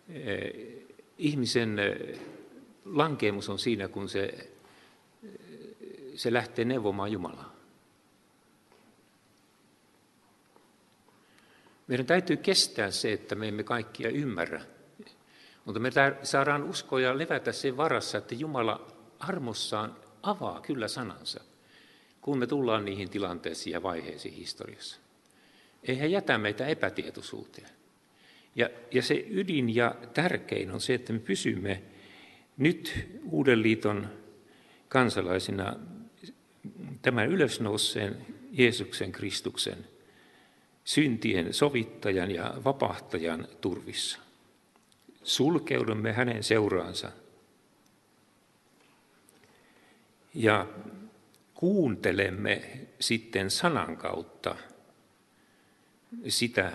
eh, 0.09 0.53
ihmisen 1.19 1.79
eh, 1.79 2.21
lankeemus 2.85 3.49
on 3.49 3.59
siinä, 3.59 3.89
kun 3.89 4.09
se, 4.09 4.51
se 6.15 6.33
lähtee 6.33 6.65
neuvomaan 6.65 7.13
Jumalaa. 7.13 7.57
Meidän 11.87 12.07
täytyy 12.07 12.37
kestää 12.37 12.91
se, 12.91 13.13
että 13.13 13.35
me 13.35 13.49
emme 13.49 13.65
kaikkia 13.65 14.09
ymmärrä. 14.09 14.61
Mutta 15.65 15.81
me 15.81 15.91
saadaan 16.23 16.63
uskoa 16.63 17.01
ja 17.01 17.19
levätä 17.19 17.53
sen 17.53 17.77
varassa, 17.77 18.19
että 18.19 18.35
Jumala 18.35 18.87
armossaan 19.19 19.97
avaa 20.23 20.61
kyllä 20.61 20.89
sanansa, 20.89 21.41
kun 22.21 22.39
me 22.39 22.47
tullaan 22.47 22.85
niihin 22.85 23.11
tilanteisiin 23.11 23.73
ja 23.73 23.83
vaiheisiin 23.83 24.35
historiassa. 24.35 25.01
Ei 25.83 25.99
hän 25.99 26.11
jätä 26.11 26.39
meitä 26.39 26.67
epätietoisuuteen. 26.67 27.69
Ja, 28.57 28.71
ja 28.91 29.03
se 29.03 29.25
ydin 29.31 29.75
ja 29.75 29.95
tärkein 30.15 30.71
on 30.71 30.81
se, 30.81 30.95
että 30.95 31.13
me 31.13 31.19
pysymme 31.19 31.83
nyt 32.57 33.09
Uuden 33.31 33.63
liiton 33.63 34.09
kansalaisina 34.89 35.77
tämän 37.03 37.29
ylösnouseen 37.29 38.27
Jeesuksen 38.53 39.13
Kristuksen 39.13 39.87
syntien 40.85 41.55
sovittajan 41.55 42.31
ja 42.31 42.55
vapahtajan 42.65 43.49
turvissa. 43.61 44.19
Sulkeudumme 45.23 46.13
hänen 46.13 46.43
seuraansa 46.43 47.13
ja 50.35 50.67
kuuntelemme 51.55 52.63
sitten 53.01 53.51
sanan 53.51 53.97
kautta 53.97 54.57
sitä, 56.29 56.73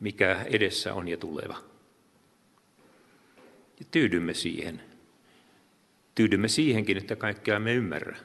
mikä 0.00 0.46
edessä 0.50 0.94
on 0.94 1.08
ja 1.08 1.16
tuleva. 1.16 1.62
Ja 3.80 3.86
tyydymme 3.90 4.34
siihen. 4.34 4.82
Tyydymme 6.14 6.48
siihenkin, 6.48 6.96
että 6.96 7.16
kaikkea 7.16 7.58
me 7.58 7.74
ymmärrä. 7.74 8.18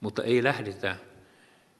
Mutta 0.00 0.24
ei 0.24 0.44
lähdetä 0.44 0.96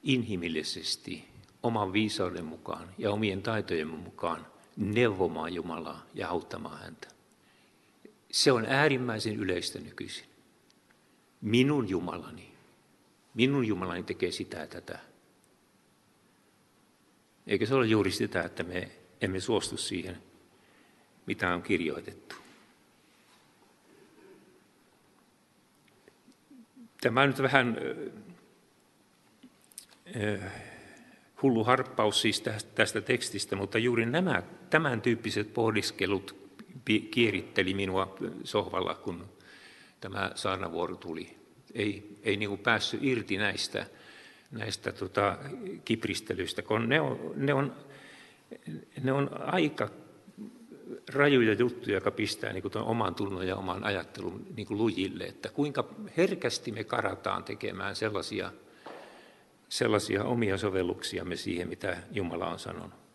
inhimillisesti 0.03 1.25
oman 1.63 1.93
viisauden 1.93 2.45
mukaan 2.45 2.89
ja 2.99 3.11
omien 3.11 3.43
taitojen 3.43 3.89
mukaan 3.89 4.47
neuvomaan 4.77 5.55
Jumalaa 5.55 6.07
ja 6.15 6.29
auttamaan 6.29 6.79
häntä. 6.79 7.09
Se 8.31 8.53
on 8.53 8.67
äärimmäisen 8.67 9.37
yleistä 9.37 9.79
nykyisin. 9.79 10.27
Minun 11.41 11.89
Jumalani, 11.89 12.53
minun 13.35 13.67
Jumalani 13.67 14.03
tekee 14.03 14.33
sitä 14.33 14.57
ja 14.57 14.67
tätä. 14.67 14.99
Eikö 17.47 17.67
se 17.67 17.75
ole 17.75 17.87
juuri 17.87 18.11
sitä, 18.11 18.43
että 18.43 18.63
me 18.63 18.91
emme 19.21 19.41
suostu 19.41 19.77
siihen, 19.77 20.23
mitä 21.27 21.55
on 21.55 21.63
kirjoitettu? 21.63 22.37
Tämä 27.01 27.27
nyt 27.27 27.43
vähän 27.43 27.77
hullu 31.43 31.65
harppaus 31.65 32.21
siis 32.21 32.43
tästä 32.75 33.01
tekstistä, 33.01 33.57
mutta 33.57 33.79
juuri 33.79 34.07
nämä 34.07 34.43
tämän 34.71 35.03
tyyppiset 35.03 35.55
pohdiskelut 35.55 36.37
kieritteli 37.11 37.75
minua 37.75 38.17
sohvalla, 38.45 38.95
kun 38.95 39.25
tämä 40.01 40.33
saarnavuoro 40.35 40.97
tuli. 40.97 41.37
Ei, 41.75 42.19
ei 42.23 42.37
niin 42.37 42.59
päässyt 42.59 43.05
irti 43.05 43.37
näistä, 43.37 43.87
näistä 44.51 44.93
tota, 44.93 45.39
kipristelyistä, 45.85 46.63
kun 46.63 46.89
ne 46.89 47.01
on, 47.01 47.33
ne, 47.37 47.55
on, 47.55 47.75
ne 49.03 49.13
on 49.13 49.31
aika 49.43 49.91
rajuja 51.13 51.53
juttuja, 51.53 51.97
jotka 51.97 52.11
pistää 52.11 52.53
niin 52.53 52.63
kuin 52.63 52.77
oman 52.77 53.15
tunnon 53.15 53.47
ja 53.47 53.57
oman 53.57 53.85
ajattelun 53.85 54.47
niin 54.57 54.67
lujille, 54.71 55.25
että 55.25 55.49
kuinka 55.49 55.89
herkästi 56.17 56.73
me 56.73 56.85
karataan 56.85 57.45
tekemään 57.45 57.97
sellaisia, 57.97 58.53
sellaisia 59.69 60.25
omia 60.25 60.59
sovelluksiamme 60.59 61.37
siihen, 61.37 61.69
mitä 61.69 61.97
Jumala 62.11 62.51
on 62.51 62.59
sanonut. 62.59 63.07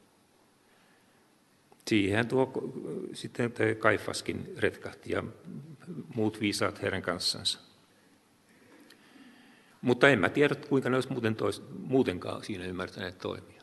Siihen 1.87 2.27
tuo 2.27 2.73
sitten 3.13 3.53
Kaifaskin 3.79 4.53
retkahti 4.57 5.11
ja 5.11 5.23
muut 6.15 6.41
viisaat 6.41 6.81
heidän 6.81 7.01
kanssansa. 7.01 7.59
Mutta 9.81 10.09
en 10.09 10.19
mä 10.19 10.29
tiedä, 10.29 10.55
kuinka 10.55 10.89
ne 10.89 10.97
olisi 10.97 11.11
muuten 11.11 11.35
tois, 11.35 11.61
muutenkaan 11.79 12.43
siinä 12.43 12.65
ymmärtäneet 12.65 13.17
toimia. 13.17 13.61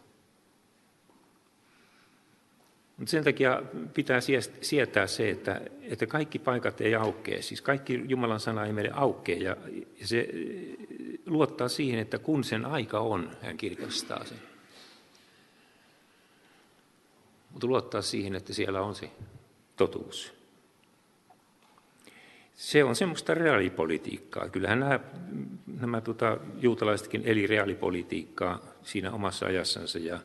Mutta 2.96 3.10
sen 3.10 3.24
takia 3.24 3.62
pitää 3.94 4.20
sietää 4.60 5.06
se, 5.06 5.30
että, 5.30 5.60
että 5.82 6.06
kaikki 6.06 6.38
paikat 6.38 6.80
ei 6.80 6.94
aukee. 6.94 7.42
Siis 7.42 7.60
kaikki 7.62 8.04
Jumalan 8.08 8.40
sana 8.40 8.66
ei 8.66 8.72
meille 8.72 8.90
aukee. 8.94 9.36
Ja, 9.36 9.56
ja 10.00 10.06
se 10.06 10.28
luottaa 11.28 11.68
siihen, 11.68 11.98
että 11.98 12.18
kun 12.18 12.44
sen 12.44 12.64
aika 12.64 13.00
on, 13.00 13.30
hän 13.42 13.56
kirkastaa 13.56 14.24
sen. 14.24 14.38
Mutta 17.50 17.66
luottaa 17.66 18.02
siihen, 18.02 18.34
että 18.34 18.52
siellä 18.52 18.80
on 18.80 18.94
se 18.94 19.10
totuus. 19.76 20.32
Se 22.54 22.84
on 22.84 22.96
semmoista 22.96 23.34
reaalipolitiikkaa. 23.34 24.48
Kyllähän 24.48 24.80
nämä, 24.80 25.00
nämä 25.80 26.00
tota, 26.00 26.38
juutalaisetkin 26.60 27.22
eli 27.24 27.46
reaalipolitiikkaa 27.46 28.60
siinä 28.82 29.12
omassa 29.12 29.46
ajassansa. 29.46 29.98
Ja 29.98 30.18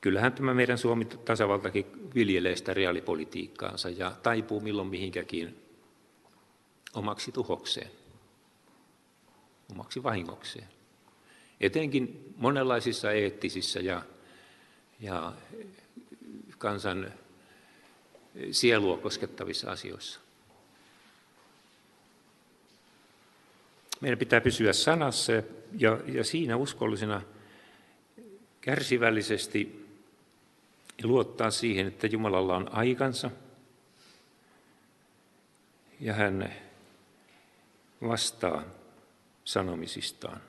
kyllähän 0.00 0.32
tämä 0.32 0.54
meidän 0.54 0.78
Suomi 0.78 1.04
tasavaltakin 1.04 1.86
viljelee 2.14 2.56
sitä 2.56 2.74
reaalipolitiikkaansa 2.74 3.88
ja 3.88 4.12
taipuu 4.22 4.60
milloin 4.60 4.88
mihinkäkin 4.88 5.58
omaksi 6.94 7.32
tuhokseen, 7.32 7.90
omaksi 9.70 10.02
vahingokseen. 10.02 10.68
Etenkin 11.60 12.34
monenlaisissa 12.36 13.12
eettisissä 13.12 13.80
ja, 13.80 14.02
ja 15.00 15.32
kansan 16.58 17.12
sielua 18.50 18.96
koskettavissa 18.96 19.70
asioissa. 19.70 20.20
Meidän 24.00 24.18
pitää 24.18 24.40
pysyä 24.40 24.72
sanassa 24.72 25.32
ja, 25.78 25.98
ja 26.06 26.24
siinä 26.24 26.56
uskollisena 26.56 27.22
kärsivällisesti 28.60 29.86
ja 31.02 31.08
luottaa 31.08 31.50
siihen, 31.50 31.86
että 31.86 32.06
Jumalalla 32.06 32.56
on 32.56 32.74
aikansa 32.74 33.30
ja 36.00 36.14
hän 36.14 36.54
vastaa 38.02 38.64
sanomisistaan. 39.52 40.40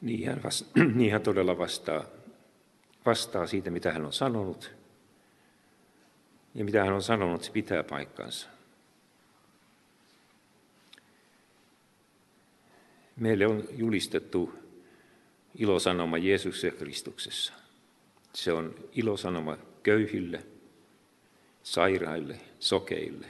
Niin 0.00 0.28
hän, 0.28 0.42
vasta, 0.42 0.80
niin 0.94 1.12
hän 1.12 1.22
todella 1.22 1.58
vastaa, 1.58 2.04
vastaa 3.06 3.46
siitä, 3.46 3.70
mitä 3.70 3.92
hän 3.92 4.04
on 4.04 4.12
sanonut. 4.12 4.74
Ja 6.54 6.64
mitä 6.64 6.84
hän 6.84 6.94
on 6.94 7.02
sanonut, 7.02 7.44
se 7.44 7.52
pitää 7.52 7.82
paikkansa. 7.82 8.48
Meille 13.16 13.46
on 13.46 13.64
julistettu 13.70 14.54
ilosanoma 15.54 16.18
Jeesuksessa 16.18 16.78
Kristuksessa. 16.78 17.52
Se 18.34 18.52
on 18.52 18.74
ilosanoma 18.92 19.56
köyhille, 19.82 20.44
sairaille, 21.62 22.40
sokeille. 22.58 23.26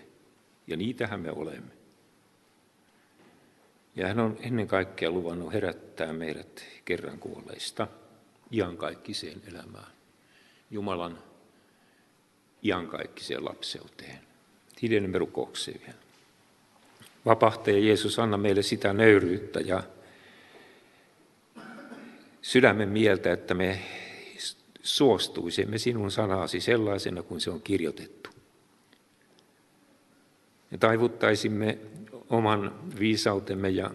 Ja 0.67 0.77
niitähän 0.77 1.21
me 1.21 1.31
olemme. 1.31 1.73
Ja 3.97 4.09
hän 4.09 4.21
on 4.21 4.39
ennen 4.41 4.69
kaikkea 4.69 5.11
luvannut 5.11 5.53
herättää 5.53 6.13
meidät 6.13 6.65
kerran 6.85 7.19
kuolleista 7.19 7.89
iankaikkiseen 8.53 9.43
elämään. 9.53 9.93
Jumalan 10.71 11.19
iankaikkiseen 12.63 13.45
lapseuteen. 13.45 14.19
Hiljenemme 14.83 15.19
rukoukseen 15.19 15.81
vielä. 15.81 15.99
Vapahtaja 17.25 17.79
Jeesus, 17.79 18.19
anna 18.19 18.37
meille 18.37 18.63
sitä 18.63 18.93
nöyryyttä 18.93 19.61
ja 19.61 19.83
sydämen 22.43 22.89
mieltä, 22.89 23.33
että 23.33 23.55
me 23.55 23.83
suostuisimme 24.83 25.79
sinun 25.79 26.11
sanasi 26.11 26.61
sellaisena 26.61 27.23
kuin 27.23 27.41
se 27.41 27.51
on 27.51 27.63
kirjoitettu. 27.63 28.31
Ja 30.71 30.79
taivuttaisimme 30.79 31.79
oman 32.31 32.91
viisautemme 32.99 33.71
ja 33.71 33.91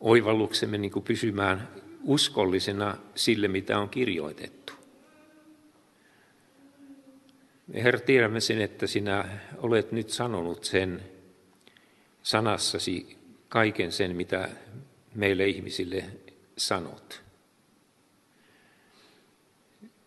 oivalluksemme 0.00 0.78
niin 0.78 0.90
kuin 0.90 1.04
pysymään 1.04 1.68
uskollisena 2.02 2.96
sille, 3.14 3.48
mitä 3.48 3.78
on 3.78 3.88
kirjoitettu. 3.88 4.72
Me 7.66 7.82
Herra, 7.82 8.00
tiedämme 8.00 8.40
sen, 8.40 8.60
että 8.60 8.86
sinä 8.86 9.38
olet 9.58 9.92
nyt 9.92 10.10
sanonut 10.10 10.64
sen 10.64 11.02
sanassasi 12.22 13.16
kaiken 13.48 13.92
sen, 13.92 14.16
mitä 14.16 14.48
meille 15.14 15.46
ihmisille 15.46 16.04
sanot. 16.56 17.23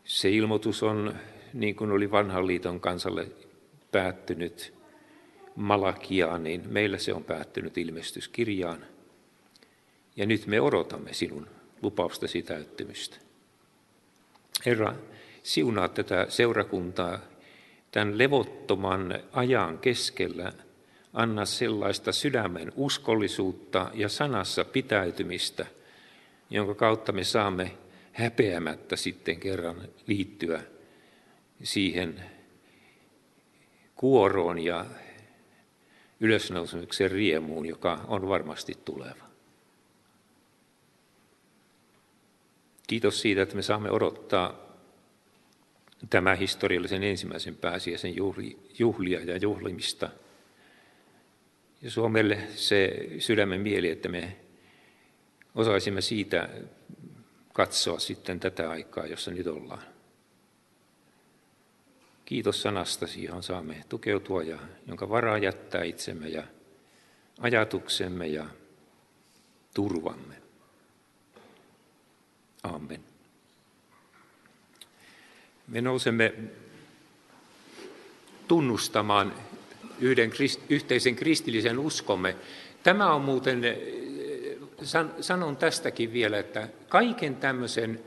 Se 0.07 0.29
ilmoitus 0.29 0.83
on, 0.83 1.15
niin 1.53 1.75
kuin 1.75 1.91
oli 1.91 2.11
vanhan 2.11 2.47
liiton 2.47 2.79
kansalle 2.79 3.27
päättynyt 3.91 4.73
Malakiaan, 5.55 6.43
niin 6.43 6.63
meillä 6.69 6.97
se 6.97 7.13
on 7.13 7.23
päättynyt 7.23 7.77
ilmestyskirjaan. 7.77 8.85
Ja 10.15 10.25
nyt 10.25 10.47
me 10.47 10.61
odotamme 10.61 11.13
sinun 11.13 11.47
lupaustasi 11.81 12.41
täyttymystä. 12.41 13.17
Herra, 14.65 14.93
siunaa 15.43 15.87
tätä 15.87 16.25
seurakuntaa 16.29 17.19
tämän 17.91 18.17
levottoman 18.17 19.19
ajan 19.33 19.77
keskellä. 19.77 20.51
Anna 21.13 21.45
sellaista 21.45 22.11
sydämen 22.11 22.71
uskollisuutta 22.75 23.91
ja 23.93 24.09
sanassa 24.09 24.65
pitäytymistä, 24.65 25.65
jonka 26.49 26.75
kautta 26.75 27.11
me 27.11 27.23
saamme 27.23 27.71
häpeämättä 28.17 28.95
sitten 28.95 29.39
kerran 29.39 29.81
liittyä 30.07 30.61
siihen 31.63 32.23
kuoroon 33.95 34.59
ja 34.59 34.85
ylösnousemuksen 36.19 37.11
riemuun, 37.11 37.65
joka 37.65 38.05
on 38.07 38.29
varmasti 38.29 38.73
tuleva. 38.85 39.27
Kiitos 42.87 43.21
siitä, 43.21 43.41
että 43.41 43.55
me 43.55 43.61
saamme 43.61 43.91
odottaa 43.91 44.67
tämä 46.09 46.35
historiallisen 46.35 47.03
ensimmäisen 47.03 47.55
pääsiäisen 47.55 48.13
juhlia 48.79 49.19
ja 49.19 49.37
juhlimista. 49.37 50.09
Ja 51.81 51.91
Suomelle 51.91 52.37
se 52.55 53.07
sydämen 53.19 53.61
mieli, 53.61 53.89
että 53.89 54.09
me 54.09 54.35
osaisimme 55.55 56.01
siitä 56.01 56.49
katsoa 57.57 57.99
sitten 57.99 58.39
tätä 58.39 58.69
aikaa, 58.69 59.05
jossa 59.07 59.31
nyt 59.31 59.47
ollaan. 59.47 59.83
Kiitos 62.25 62.61
sanastasi, 62.61 63.23
johon 63.23 63.43
saamme 63.43 63.83
tukeutua 63.89 64.43
ja 64.43 64.59
jonka 64.87 65.09
varaa 65.09 65.37
jättää 65.37 65.83
itsemme 65.83 66.29
ja 66.29 66.43
ajatuksemme 67.39 68.27
ja 68.27 68.45
turvamme. 69.73 70.35
Amen. 72.63 73.03
Me 75.67 75.81
nousemme 75.81 76.33
tunnustamaan 78.47 79.33
yhden 79.99 80.31
yhteisen 80.69 81.15
kristillisen 81.15 81.79
uskomme. 81.79 82.35
Tämä 82.83 83.13
on 83.13 83.21
muuten, 83.21 83.61
sanon 85.21 85.57
tästäkin 85.57 86.13
vielä, 86.13 86.39
että 86.39 86.67
kaiken 86.89 87.35
tämmöisen 87.35 87.99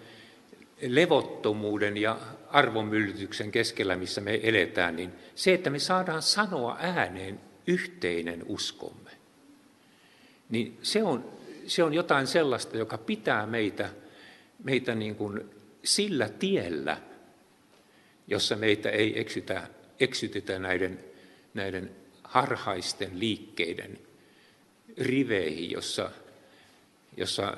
levottomuuden 0.83 1.97
ja 1.97 2.19
arvomyllytyksen 2.49 3.53
keskellä, 3.53 3.97
missä 3.97 4.21
me 4.21 4.41
eletään, 4.43 4.97
niin 4.97 5.13
se, 5.35 5.55
että 5.55 5.71
me 5.71 5.79
saadaan 5.79 6.23
sanoa 6.23 6.77
ääneen 6.81 7.41
yhteinen 7.67 8.43
uskomme, 8.47 9.11
niin 10.51 10.79
se 10.83 11.03
on, 11.03 11.33
se 11.67 11.83
on 11.83 11.95
jotain 11.95 12.27
sellaista, 12.27 12.77
joka 12.77 12.99
pitää 12.99 13.47
meitä, 13.47 13.91
meitä 14.65 14.95
niin 14.95 15.15
kuin 15.15 15.51
sillä 15.85 16.29
tiellä, 16.29 16.97
jossa 18.27 18.57
meitä 18.57 18.91
ei 18.91 19.21
eksytä, 19.21 19.69
eksytetä 20.01 20.59
näiden, 20.59 21.05
näiden 21.55 21.91
harhaisten 22.25 23.21
liikkeiden 23.21 23.99
riveihin, 24.99 25.71
jossa, 25.71 26.11
jossa 27.17 27.57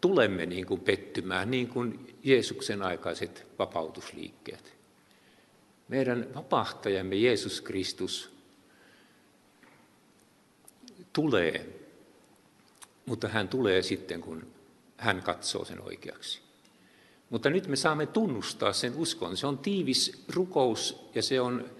tulemme 0.00 0.46
niin 0.46 0.66
kuin 0.66 0.80
pettymään, 0.80 1.50
niin 1.50 1.68
kuin 1.68 2.16
Jeesuksen 2.22 2.82
aikaiset 2.82 3.46
vapautusliikkeet. 3.58 4.74
Meidän 5.88 6.26
vapahtajamme 6.34 7.16
Jeesus 7.16 7.60
Kristus 7.60 8.30
tulee, 11.12 11.66
mutta 13.06 13.28
hän 13.28 13.48
tulee 13.48 13.82
sitten, 13.82 14.20
kun 14.20 14.46
hän 14.96 15.22
katsoo 15.22 15.64
sen 15.64 15.82
oikeaksi. 15.82 16.40
Mutta 17.30 17.50
nyt 17.50 17.66
me 17.66 17.76
saamme 17.76 18.06
tunnustaa 18.06 18.72
sen 18.72 18.94
uskon. 18.96 19.36
Se 19.36 19.46
on 19.46 19.58
tiivis 19.58 20.24
rukous 20.28 21.08
ja 21.14 21.22
se 21.22 21.40
on 21.40 21.70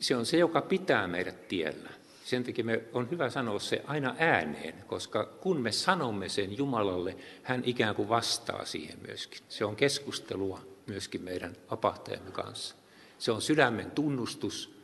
se, 0.00 0.16
on 0.16 0.26
se 0.26 0.36
joka 0.36 0.60
pitää 0.60 1.08
meidät 1.08 1.48
tiellä. 1.48 1.90
Sen 2.26 2.44
takia 2.44 2.64
me 2.64 2.82
on 2.92 3.10
hyvä 3.10 3.30
sanoa 3.30 3.58
se 3.58 3.82
aina 3.86 4.14
ääneen, 4.18 4.84
koska 4.86 5.24
kun 5.24 5.60
me 5.60 5.72
sanomme 5.72 6.28
sen 6.28 6.58
Jumalalle, 6.58 7.16
hän 7.42 7.62
ikään 7.64 7.94
kuin 7.94 8.08
vastaa 8.08 8.64
siihen 8.64 8.98
myöskin. 9.06 9.40
Se 9.48 9.64
on 9.64 9.76
keskustelua 9.76 10.60
myöskin 10.86 11.22
meidän 11.22 11.56
vapahtajamme 11.70 12.30
kanssa. 12.30 12.74
Se 13.18 13.32
on 13.32 13.42
sydämen 13.42 13.90
tunnustus 13.90 14.82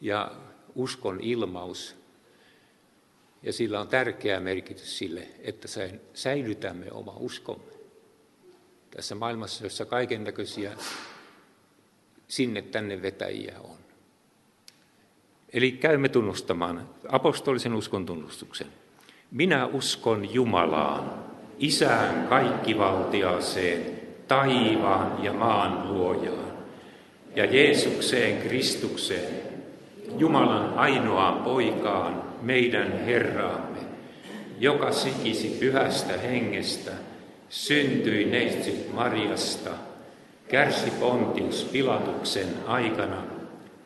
ja 0.00 0.32
uskon 0.74 1.20
ilmaus. 1.20 1.96
Ja 3.42 3.52
sillä 3.52 3.80
on 3.80 3.88
tärkeä 3.88 4.40
merkitys 4.40 4.98
sille, 4.98 5.28
että 5.38 5.68
säilytämme 6.14 6.92
oma 6.92 7.14
uskomme 7.16 7.72
tässä 8.96 9.14
maailmassa, 9.14 9.64
jossa 9.64 9.84
kaiken 9.84 10.24
näköisiä 10.24 10.76
sinne 12.28 12.62
tänne 12.62 13.02
vetäjiä 13.02 13.60
on. 13.60 13.83
Eli 15.54 15.72
käymme 15.72 16.08
tunnustamaan 16.08 16.88
apostolisen 17.08 17.74
uskon 17.74 18.06
tunnustuksen. 18.06 18.66
Minä 19.30 19.66
uskon 19.66 20.34
Jumalaan, 20.34 21.10
Isään 21.58 22.28
kaikkivaltiaaseen, 22.28 23.86
taivaan 24.28 25.24
ja 25.24 25.32
maan 25.32 25.94
luojaan, 25.94 26.52
ja 27.36 27.44
Jeesukseen 27.44 28.42
Kristukseen, 28.42 29.34
Jumalan 30.18 30.74
ainoaan 30.78 31.42
poikaan, 31.42 32.22
meidän 32.42 33.04
Herraamme, 33.04 33.78
joka 34.60 34.92
sikisi 34.92 35.56
pyhästä 35.60 36.18
hengestä– 36.18 36.90
syntyi 37.54 38.24
neitsyt 38.24 38.92
Mariasta, 38.94 39.70
kärsi 40.48 40.90
Pontius 40.90 41.64
Pilatuksen 41.72 42.48
aikana, 42.66 43.22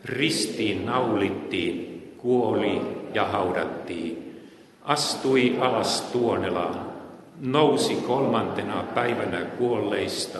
ristiin 0.04 0.86
naulittiin, 0.86 2.12
kuoli 2.18 2.80
ja 3.14 3.24
haudattiin, 3.24 4.40
astui 4.84 5.56
alas 5.60 6.02
tuonelaan, 6.12 6.80
nousi 7.40 7.94
kolmantena 7.94 8.84
päivänä 8.94 9.40
kuolleista, 9.40 10.38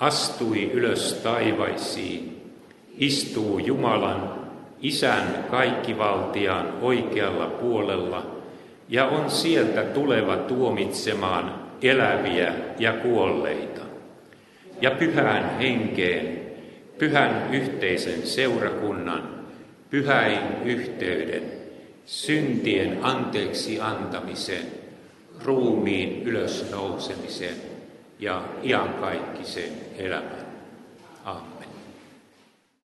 astui 0.00 0.70
ylös 0.72 1.20
taivaisiin, 1.22 2.52
istuu 2.98 3.58
Jumalan, 3.58 4.36
Isän 4.82 5.44
kaikkivaltiaan 5.50 6.72
oikealla 6.82 7.46
puolella 7.46 8.26
ja 8.88 9.06
on 9.06 9.30
sieltä 9.30 9.82
tuleva 9.82 10.36
tuomitsemaan 10.36 11.54
eläviä 11.82 12.54
ja 12.78 12.92
kuolleita. 12.92 13.80
Ja 14.80 14.90
pyhään 14.90 15.58
henkeen, 15.58 16.45
pyhän 16.98 17.54
yhteisen 17.54 18.26
seurakunnan, 18.26 19.46
pyhäin 19.90 20.62
yhteyden, 20.64 21.42
syntien 22.06 22.98
anteeksi 23.02 23.80
antamisen, 23.80 24.66
ruumiin 25.44 26.22
ylösnousemisen 26.22 27.56
ja 28.18 28.44
iankaikkisen 28.62 29.72
elämän. 29.98 30.35